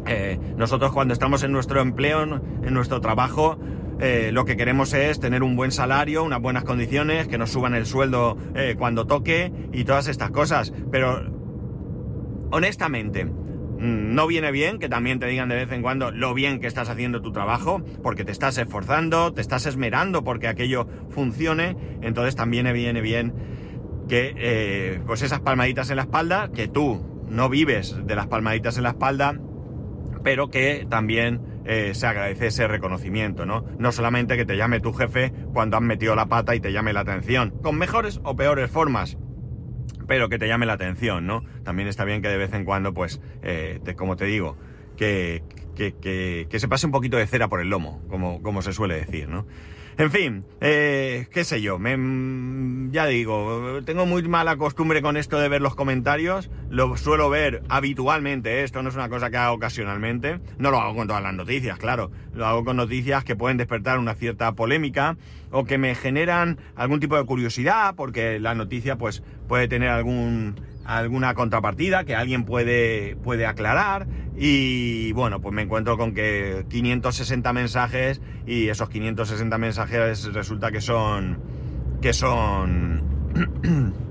Eh, 0.06 0.38
nosotros 0.56 0.92
cuando 0.92 1.12
estamos 1.14 1.42
en 1.42 1.52
nuestro 1.52 1.80
empleo, 1.80 2.22
en 2.22 2.74
nuestro 2.74 3.00
trabajo, 3.00 3.58
eh, 4.00 4.30
lo 4.32 4.46
que 4.46 4.56
queremos 4.56 4.94
es 4.94 5.20
tener 5.20 5.42
un 5.42 5.56
buen 5.56 5.72
salario, 5.72 6.24
unas 6.24 6.40
buenas 6.40 6.64
condiciones, 6.64 7.28
que 7.28 7.36
nos 7.36 7.50
suban 7.50 7.74
el 7.74 7.84
sueldo 7.84 8.38
eh, 8.54 8.74
cuando 8.78 9.06
toque 9.06 9.52
y 9.72 9.84
todas 9.84 10.08
estas 10.08 10.30
cosas. 10.30 10.72
Pero, 10.90 11.20
honestamente, 12.50 13.26
mm, 13.26 13.39
no 13.80 14.26
viene 14.26 14.52
bien 14.52 14.78
que 14.78 14.88
también 14.88 15.18
te 15.18 15.26
digan 15.26 15.48
de 15.48 15.56
vez 15.56 15.72
en 15.72 15.80
cuando 15.82 16.10
lo 16.10 16.34
bien 16.34 16.60
que 16.60 16.66
estás 16.66 16.88
haciendo 16.88 17.22
tu 17.22 17.32
trabajo, 17.32 17.82
porque 18.02 18.24
te 18.24 18.32
estás 18.32 18.58
esforzando, 18.58 19.32
te 19.32 19.40
estás 19.40 19.66
esmerando 19.66 20.22
porque 20.22 20.48
aquello 20.48 20.86
funcione, 21.08 21.76
entonces 22.02 22.36
también 22.36 22.70
viene 22.72 23.00
bien 23.00 23.34
que 24.08 24.34
eh, 24.36 25.00
pues 25.06 25.22
esas 25.22 25.40
palmaditas 25.40 25.88
en 25.90 25.96
la 25.96 26.02
espalda, 26.02 26.50
que 26.52 26.68
tú 26.68 27.24
no 27.28 27.48
vives 27.48 27.96
de 28.04 28.16
las 28.16 28.26
palmaditas 28.26 28.76
en 28.76 28.82
la 28.82 28.90
espalda, 28.90 29.38
pero 30.22 30.48
que 30.50 30.86
también 30.88 31.40
eh, 31.64 31.92
se 31.94 32.06
agradece 32.06 32.48
ese 32.48 32.68
reconocimiento, 32.68 33.46
¿no? 33.46 33.64
No 33.78 33.92
solamente 33.92 34.36
que 34.36 34.44
te 34.44 34.56
llame 34.56 34.80
tu 34.80 34.92
jefe 34.92 35.32
cuando 35.52 35.76
has 35.76 35.82
metido 35.82 36.14
la 36.16 36.26
pata 36.26 36.54
y 36.54 36.60
te 36.60 36.72
llame 36.72 36.92
la 36.92 37.00
atención, 37.00 37.50
con 37.62 37.78
mejores 37.78 38.20
o 38.24 38.36
peores 38.36 38.70
formas, 38.70 39.16
pero 40.10 40.28
que 40.28 40.40
te 40.40 40.48
llame 40.48 40.66
la 40.66 40.72
atención, 40.72 41.24
¿no? 41.24 41.44
También 41.62 41.86
está 41.86 42.02
bien 42.04 42.20
que 42.20 42.26
de 42.26 42.36
vez 42.36 42.52
en 42.52 42.64
cuando, 42.64 42.92
pues, 42.92 43.20
eh, 43.42 43.78
te- 43.84 43.94
como 43.94 44.16
te 44.16 44.24
digo, 44.24 44.58
que, 44.96 45.44
que, 45.72 45.94
que- 46.00 46.48
que 46.50 46.58
se 46.58 46.66
pase 46.66 46.84
un 46.86 46.90
poquito 46.90 47.16
de 47.16 47.28
cera 47.28 47.46
por 47.46 47.60
el 47.60 47.68
lomo, 47.70 48.02
como, 48.08 48.42
como 48.42 48.60
se 48.60 48.72
suele 48.72 48.96
decir, 48.96 49.28
¿no? 49.28 49.46
En 50.00 50.10
fin, 50.10 50.46
eh, 50.62 51.26
qué 51.30 51.44
sé 51.44 51.60
yo, 51.60 51.78
me, 51.78 51.94
mm, 51.94 52.90
ya 52.90 53.04
digo, 53.04 53.80
tengo 53.84 54.06
muy 54.06 54.22
mala 54.22 54.56
costumbre 54.56 55.02
con 55.02 55.18
esto 55.18 55.38
de 55.38 55.50
ver 55.50 55.60
los 55.60 55.74
comentarios, 55.74 56.48
lo 56.70 56.96
suelo 56.96 57.28
ver 57.28 57.62
habitualmente, 57.68 58.62
esto 58.64 58.82
no 58.82 58.88
es 58.88 58.94
una 58.94 59.10
cosa 59.10 59.28
que 59.28 59.36
hago 59.36 59.56
ocasionalmente, 59.56 60.40
no 60.56 60.70
lo 60.70 60.80
hago 60.80 60.94
con 60.94 61.06
todas 61.06 61.22
las 61.22 61.34
noticias, 61.34 61.76
claro, 61.76 62.10
lo 62.32 62.46
hago 62.46 62.64
con 62.64 62.78
noticias 62.78 63.24
que 63.24 63.36
pueden 63.36 63.58
despertar 63.58 63.98
una 63.98 64.14
cierta 64.14 64.52
polémica 64.52 65.18
o 65.50 65.66
que 65.66 65.76
me 65.76 65.94
generan 65.94 66.58
algún 66.76 66.98
tipo 66.98 67.18
de 67.18 67.26
curiosidad 67.26 67.94
porque 67.94 68.40
la 68.40 68.54
noticia 68.54 68.96
pues 68.96 69.22
puede 69.48 69.68
tener 69.68 69.90
algún 69.90 70.54
alguna 70.84 71.34
contrapartida 71.34 72.04
que 72.04 72.14
alguien 72.14 72.44
puede, 72.44 73.16
puede 73.16 73.46
aclarar 73.46 74.06
y 74.36 75.12
bueno, 75.12 75.40
pues 75.40 75.54
me 75.54 75.62
encuentro 75.62 75.96
con 75.96 76.14
que 76.14 76.64
560 76.68 77.52
mensajes 77.52 78.20
y 78.46 78.68
esos 78.68 78.88
560 78.88 79.58
mensajes 79.58 80.32
resulta 80.32 80.70
que 80.70 80.80
son 80.80 81.38
que 82.00 82.12
son 82.12 83.02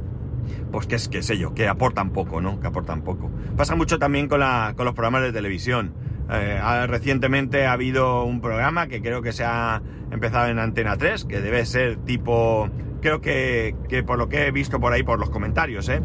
pues 0.72 0.88
que 0.88 0.96
es 0.96 1.10
que 1.10 1.24
sé 1.24 1.38
yo, 1.38 1.54
que 1.54 1.68
aportan 1.68 2.12
poco, 2.12 2.42
¿no? 2.42 2.60
Que 2.60 2.68
aportan 2.68 3.02
poco. 3.02 3.32
Pasa 3.58 3.76
mucho 3.76 3.98
también 3.98 4.28
con, 4.28 4.40
la, 4.40 4.74
con 4.76 4.86
los 4.86 4.94
programas 4.94 5.24
de 5.24 5.32
televisión. 5.32 5.94
Eh, 6.32 6.86
recientemente 6.88 7.66
ha 7.66 7.74
habido 7.74 8.24
un 8.24 8.40
programa 8.40 8.88
que 8.88 9.02
creo 9.02 9.22
que 9.22 9.32
se 9.34 9.44
ha 9.44 9.82
empezado 10.12 10.48
en 10.48 10.60
Antena 10.60 10.96
3, 10.96 11.26
que 11.26 11.42
debe 11.42 11.66
ser 11.66 11.98
tipo, 11.98 12.70
creo 13.02 13.20
que, 13.20 13.76
que 13.88 14.04
por 14.04 14.20
lo 14.20 14.30
que 14.30 14.48
he 14.48 14.52
visto 14.52 14.80
por 14.80 14.94
ahí, 14.94 15.02
por 15.02 15.20
los 15.20 15.30
comentarios, 15.30 15.90
¿eh? 15.90 16.02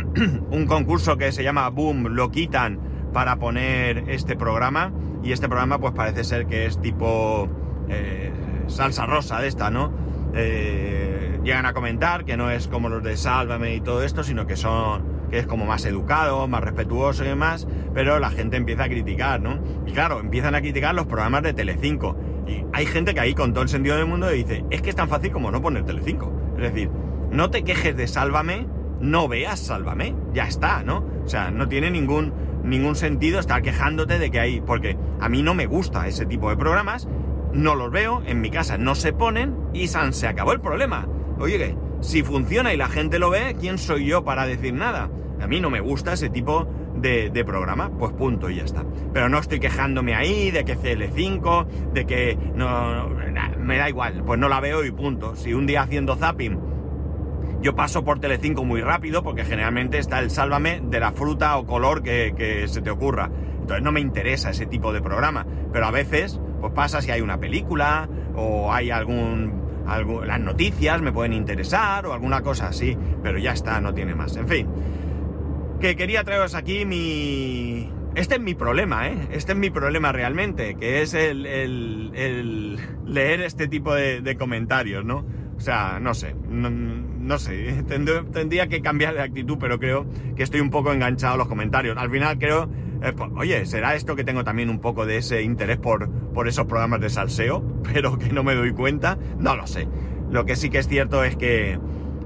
un 0.50 0.66
concurso 0.66 1.16
que 1.16 1.32
se 1.32 1.42
llama 1.42 1.68
Boom, 1.68 2.08
lo 2.14 2.30
quitan 2.30 2.78
para 3.12 3.36
poner 3.36 4.04
este 4.08 4.36
programa. 4.36 4.92
Y 5.22 5.32
este 5.32 5.48
programa 5.48 5.78
pues 5.78 5.92
parece 5.94 6.24
ser 6.24 6.46
que 6.46 6.66
es 6.66 6.80
tipo 6.80 7.48
eh, 7.88 8.32
salsa 8.66 9.06
rosa 9.06 9.40
de 9.40 9.48
esta, 9.48 9.70
¿no? 9.70 9.92
Eh, 10.34 11.40
llegan 11.44 11.66
a 11.66 11.72
comentar 11.72 12.24
que 12.24 12.36
no 12.36 12.50
es 12.50 12.68
como 12.68 12.88
los 12.88 13.02
de 13.02 13.16
Sálvame 13.16 13.74
y 13.74 13.80
todo 13.80 14.02
esto, 14.02 14.24
sino 14.24 14.46
que 14.46 14.56
son 14.56 15.22
que 15.30 15.38
es 15.38 15.46
como 15.46 15.64
más 15.64 15.86
educado, 15.86 16.46
más 16.46 16.62
respetuoso 16.62 17.24
y 17.24 17.28
demás, 17.28 17.66
pero 17.94 18.18
la 18.18 18.30
gente 18.30 18.58
empieza 18.58 18.84
a 18.84 18.88
criticar, 18.88 19.40
¿no? 19.40 19.58
Y 19.86 19.92
claro, 19.92 20.20
empiezan 20.20 20.54
a 20.54 20.60
criticar 20.60 20.94
los 20.94 21.06
programas 21.06 21.42
de 21.42 21.54
Telecinco. 21.54 22.18
Y 22.46 22.66
hay 22.74 22.84
gente 22.84 23.14
que 23.14 23.20
ahí 23.20 23.32
con 23.32 23.54
todo 23.54 23.62
el 23.62 23.70
sentido 23.70 23.96
del 23.96 24.04
mundo 24.04 24.28
dice, 24.28 24.62
es 24.68 24.82
que 24.82 24.90
es 24.90 24.96
tan 24.96 25.08
fácil 25.08 25.32
como 25.32 25.50
no 25.50 25.62
poner 25.62 25.84
Telecinco. 25.84 26.30
Es 26.58 26.62
decir, 26.64 26.90
no 27.30 27.50
te 27.50 27.64
quejes 27.64 27.96
de 27.96 28.08
Sálvame, 28.08 28.66
no 29.02 29.28
veas 29.28 29.60
Sálvame, 29.60 30.14
ya 30.32 30.44
está, 30.44 30.82
¿no? 30.82 31.04
O 31.24 31.28
sea, 31.28 31.50
no 31.50 31.68
tiene 31.68 31.90
ningún, 31.90 32.32
ningún 32.64 32.94
sentido 32.94 33.40
estar 33.40 33.60
quejándote 33.60 34.18
de 34.18 34.30
que 34.30 34.40
hay, 34.40 34.60
porque 34.60 34.96
a 35.20 35.28
mí 35.28 35.42
no 35.42 35.54
me 35.54 35.66
gusta 35.66 36.06
ese 36.08 36.24
tipo 36.24 36.48
de 36.48 36.56
programas, 36.56 37.08
no 37.52 37.74
los 37.74 37.90
veo, 37.90 38.22
en 38.24 38.40
mi 38.40 38.50
casa 38.50 38.78
no 38.78 38.94
se 38.94 39.12
ponen 39.12 39.56
y 39.74 39.88
san, 39.88 40.14
se 40.14 40.28
acabó 40.28 40.52
el 40.52 40.60
problema. 40.60 41.06
Oye, 41.38 41.76
si 42.00 42.22
funciona 42.22 42.72
y 42.72 42.76
la 42.76 42.88
gente 42.88 43.18
lo 43.18 43.28
ve, 43.28 43.56
¿quién 43.60 43.76
soy 43.76 44.06
yo 44.06 44.24
para 44.24 44.46
decir 44.46 44.72
nada? 44.72 45.10
A 45.40 45.46
mí 45.46 45.60
no 45.60 45.70
me 45.70 45.80
gusta 45.80 46.12
ese 46.12 46.30
tipo 46.30 46.68
de, 46.94 47.44
programa, 47.44 47.90
pues 47.98 48.12
punto 48.12 48.48
y 48.48 48.56
ya 48.56 48.64
está. 48.64 48.84
Pero 49.12 49.28
no 49.28 49.38
estoy 49.38 49.58
quejándome 49.58 50.14
ahí 50.14 50.52
de 50.52 50.64
que 50.64 50.76
CL5, 50.76 51.66
de 51.92 52.06
que 52.06 52.38
no, 52.54 53.08
me 53.58 53.76
da 53.76 53.88
igual, 53.88 54.22
pues 54.24 54.38
no 54.38 54.48
la 54.48 54.60
veo 54.60 54.84
y 54.84 54.92
punto. 54.92 55.34
Si 55.34 55.52
un 55.52 55.66
día 55.66 55.82
haciendo 55.82 56.14
zapping 56.14 56.71
yo 57.62 57.74
paso 57.74 58.04
por 58.04 58.18
Telecinco 58.18 58.64
muy 58.64 58.82
rápido 58.82 59.22
porque 59.22 59.44
generalmente 59.44 59.98
está 59.98 60.18
el 60.18 60.30
sálvame 60.30 60.80
de 60.82 61.00
la 61.00 61.12
fruta 61.12 61.56
o 61.56 61.66
color 61.66 62.02
que, 62.02 62.64
se 62.68 62.82
te 62.82 62.90
ocurra. 62.90 63.30
Entonces 63.60 63.82
no 63.82 63.92
me 63.92 64.00
interesa 64.00 64.50
ese 64.50 64.66
tipo 64.66 64.92
de 64.92 65.00
programa. 65.00 65.46
Pero 65.72 65.86
a 65.86 65.90
veces, 65.90 66.40
pues 66.60 66.72
pasa 66.72 67.00
si 67.00 67.10
hay 67.10 67.20
una 67.20 67.38
película 67.38 68.08
o 68.34 68.72
hay 68.72 68.90
algún, 68.90 69.62
las 70.26 70.40
noticias 70.40 71.00
me 71.00 71.12
pueden 71.12 71.32
interesar 71.32 72.04
o 72.06 72.12
alguna 72.12 72.42
cosa 72.42 72.68
así. 72.68 72.98
Pero 73.22 73.38
ya 73.38 73.52
está, 73.52 73.80
no 73.80 73.94
tiene 73.94 74.14
más. 74.14 74.36
En 74.36 74.48
fin 74.48 74.68
que 75.82 75.96
quería 75.96 76.22
traeros 76.24 76.54
aquí 76.54 76.86
mi... 76.86 77.90
Este 78.14 78.36
es 78.36 78.40
mi 78.40 78.54
problema, 78.54 79.08
¿eh? 79.08 79.28
Este 79.32 79.52
es 79.52 79.58
mi 79.58 79.70
problema 79.70 80.12
realmente, 80.12 80.76
que 80.76 81.02
es 81.02 81.12
el, 81.12 81.44
el, 81.44 82.78
leer 83.04 83.40
este 83.40 83.66
tipo 83.68 83.92
de, 83.94 84.36
comentarios, 84.38 85.04
¿no? 85.04 85.24
O 85.62 85.64
sea, 85.64 86.00
no 86.00 86.12
sé, 86.12 86.34
no, 86.48 87.38
sé, 87.38 87.84
tendría 88.32 88.66
que 88.66 88.82
cambiar 88.82 89.14
de 89.14 89.22
actitud, 89.22 89.58
pero 89.60 89.78
creo 89.78 90.06
que 90.34 90.42
estoy 90.42 90.58
un 90.58 90.70
poco 90.70 90.92
enganchado 90.92 91.34
a 91.34 91.36
los 91.36 91.46
comentarios. 91.46 91.96
Al 91.98 92.10
final 92.10 92.36
creo, 92.36 92.68
eh, 93.00 93.12
pues, 93.16 93.30
oye, 93.36 93.64
¿será 93.64 93.94
esto 93.94 94.16
que 94.16 94.24
tengo 94.24 94.42
también 94.42 94.70
un 94.70 94.80
poco 94.80 95.06
de 95.06 95.18
ese 95.18 95.42
interés 95.42 95.78
por, 95.78 96.10
por 96.32 96.48
esos 96.48 96.66
programas 96.66 97.00
de 97.00 97.10
salseo, 97.10 97.62
pero 97.94 98.18
que 98.18 98.30
no 98.30 98.42
me 98.42 98.56
doy 98.56 98.72
cuenta? 98.72 99.16
No 99.38 99.54
lo 99.54 99.68
sé. 99.68 99.86
Lo 100.32 100.44
que 100.46 100.56
sí 100.56 100.68
que 100.68 100.78
es 100.78 100.88
cierto 100.88 101.22
es 101.22 101.36
que 101.36 101.78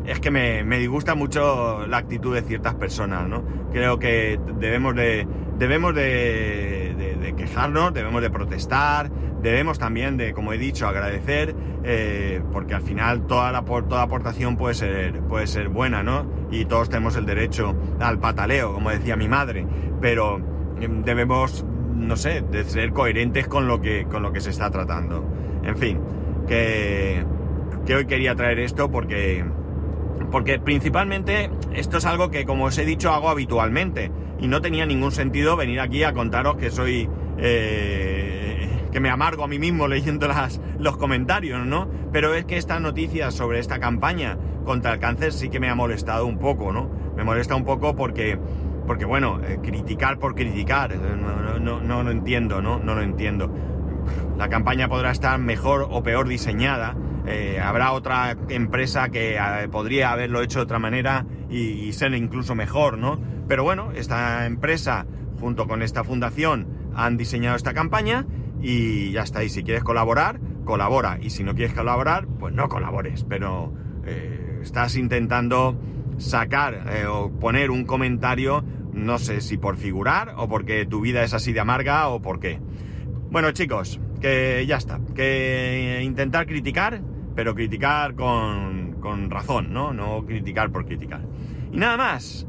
es 0.06 0.20
que 0.20 0.30
me, 0.30 0.78
disgusta 0.78 1.14
mucho 1.14 1.86
la 1.86 1.98
actitud 1.98 2.34
de 2.34 2.40
ciertas 2.40 2.74
personas, 2.76 3.28
¿no? 3.28 3.44
Creo 3.70 3.98
que 3.98 4.40
debemos 4.58 4.94
de, 4.94 5.26
debemos 5.58 5.94
de, 5.94 7.34
quejarnos, 7.36 7.92
debemos 7.92 8.22
de 8.22 8.30
protestar, 8.30 9.10
debemos 9.42 9.78
también 9.78 10.16
de, 10.16 10.32
como 10.32 10.52
he 10.52 10.58
dicho, 10.58 10.86
agradecer, 10.86 11.54
eh, 11.84 12.42
porque 12.52 12.74
al 12.74 12.82
final 12.82 13.26
toda, 13.26 13.52
la, 13.52 13.62
toda 13.62 14.02
aportación 14.02 14.56
puede 14.56 14.74
ser, 14.74 15.20
puede 15.22 15.46
ser 15.46 15.68
buena, 15.68 16.02
¿no? 16.02 16.26
Y 16.50 16.64
todos 16.64 16.88
tenemos 16.88 17.16
el 17.16 17.26
derecho 17.26 17.74
al 18.00 18.18
pataleo, 18.18 18.72
como 18.72 18.90
decía 18.90 19.16
mi 19.16 19.28
madre, 19.28 19.66
pero 20.00 20.40
em, 20.80 21.02
debemos, 21.02 21.64
no 21.94 22.16
sé, 22.16 22.42
de 22.42 22.64
ser 22.64 22.92
coherentes 22.92 23.46
con 23.48 23.68
lo 23.68 23.80
que, 23.80 24.04
con 24.04 24.22
lo 24.22 24.32
que 24.32 24.40
se 24.40 24.50
está 24.50 24.70
tratando. 24.70 25.24
En 25.62 25.76
fin, 25.76 26.00
que, 26.46 27.24
que 27.84 27.94
hoy 27.94 28.06
quería 28.06 28.34
traer 28.34 28.58
esto 28.60 28.90
porque 28.90 29.44
porque 30.30 30.58
principalmente 30.58 31.50
esto 31.72 31.98
es 31.98 32.04
algo 32.04 32.30
que, 32.30 32.44
como 32.44 32.64
os 32.64 32.78
he 32.78 32.84
dicho, 32.84 33.10
hago 33.10 33.28
habitualmente. 33.28 34.10
Y 34.40 34.48
no 34.48 34.60
tenía 34.60 34.86
ningún 34.86 35.12
sentido 35.12 35.56
venir 35.56 35.80
aquí 35.80 36.02
a 36.02 36.12
contaros 36.12 36.56
que 36.56 36.70
soy... 36.70 37.08
Eh, 37.38 38.35
que 38.96 39.00
me 39.00 39.10
amargo 39.10 39.44
a 39.44 39.46
mí 39.46 39.58
mismo 39.58 39.88
leyendo 39.88 40.26
las, 40.26 40.58
los 40.78 40.96
comentarios, 40.96 41.66
¿no? 41.66 41.86
Pero 42.12 42.32
es 42.32 42.46
que 42.46 42.56
esta 42.56 42.80
noticia 42.80 43.30
sobre 43.30 43.58
esta 43.58 43.78
campaña 43.78 44.38
contra 44.64 44.94
el 44.94 45.00
cáncer 45.00 45.34
sí 45.34 45.50
que 45.50 45.60
me 45.60 45.68
ha 45.68 45.74
molestado 45.74 46.24
un 46.24 46.38
poco, 46.38 46.72
¿no? 46.72 46.88
Me 47.14 47.22
molesta 47.22 47.54
un 47.54 47.66
poco 47.66 47.94
porque, 47.94 48.38
porque 48.86 49.04
bueno, 49.04 49.38
eh, 49.46 49.58
criticar 49.62 50.18
por 50.18 50.34
criticar, 50.34 50.92
eh, 50.92 50.96
no, 51.14 51.58
no, 51.58 51.80
no, 51.82 52.02
lo 52.04 52.10
entiendo, 52.10 52.62
¿no? 52.62 52.78
No 52.78 52.94
lo 52.94 53.02
entiendo. 53.02 53.54
La 54.38 54.48
campaña 54.48 54.88
podrá 54.88 55.10
estar 55.10 55.38
mejor 55.38 55.86
o 55.90 56.02
peor 56.02 56.26
diseñada, 56.26 56.96
eh, 57.26 57.60
habrá 57.62 57.92
otra 57.92 58.34
empresa 58.48 59.10
que 59.10 59.36
eh, 59.36 59.68
podría 59.70 60.12
haberlo 60.12 60.40
hecho 60.40 60.60
de 60.60 60.62
otra 60.62 60.78
manera 60.78 61.26
y, 61.50 61.92
ser 61.92 62.14
incluso 62.14 62.54
mejor, 62.54 62.96
¿no? 62.96 63.20
Pero 63.46 63.62
bueno, 63.62 63.92
esta 63.94 64.46
empresa 64.46 65.04
junto 65.38 65.66
con 65.66 65.82
esta 65.82 66.02
fundación 66.02 66.66
han 66.94 67.18
diseñado 67.18 67.56
esta 67.56 67.74
campaña 67.74 68.24
y 68.60 69.12
ya 69.12 69.22
está. 69.22 69.44
Y 69.44 69.48
si 69.48 69.62
quieres 69.62 69.84
colaborar, 69.84 70.40
colabora. 70.64 71.18
Y 71.20 71.30
si 71.30 71.44
no 71.44 71.54
quieres 71.54 71.74
colaborar, 71.74 72.26
pues 72.26 72.54
no 72.54 72.68
colabores. 72.68 73.24
Pero 73.24 73.72
eh, 74.04 74.60
estás 74.62 74.96
intentando 74.96 75.78
sacar 76.18 76.86
o 77.10 77.30
poner 77.30 77.70
un 77.70 77.84
comentario, 77.84 78.64
no 78.92 79.18
sé 79.18 79.40
si 79.40 79.58
por 79.58 79.76
figurar 79.76 80.34
o 80.38 80.48
porque 80.48 80.86
tu 80.86 81.00
vida 81.00 81.22
es 81.22 81.34
así 81.34 81.52
de 81.52 81.60
amarga 81.60 82.08
o 82.08 82.22
por 82.22 82.40
qué. 82.40 82.58
Bueno 83.30 83.50
chicos, 83.52 84.00
que 84.20 84.64
ya 84.66 84.76
está. 84.76 85.00
Que 85.14 86.00
intentar 86.02 86.46
criticar 86.46 87.02
pero 87.36 87.54
criticar 87.54 88.14
con, 88.16 88.96
con 89.00 89.30
razón, 89.30 89.72
¿no? 89.72 89.92
No 89.92 90.24
criticar 90.24 90.72
por 90.72 90.86
criticar. 90.86 91.20
Y 91.70 91.76
nada 91.76 91.96
más. 91.98 92.48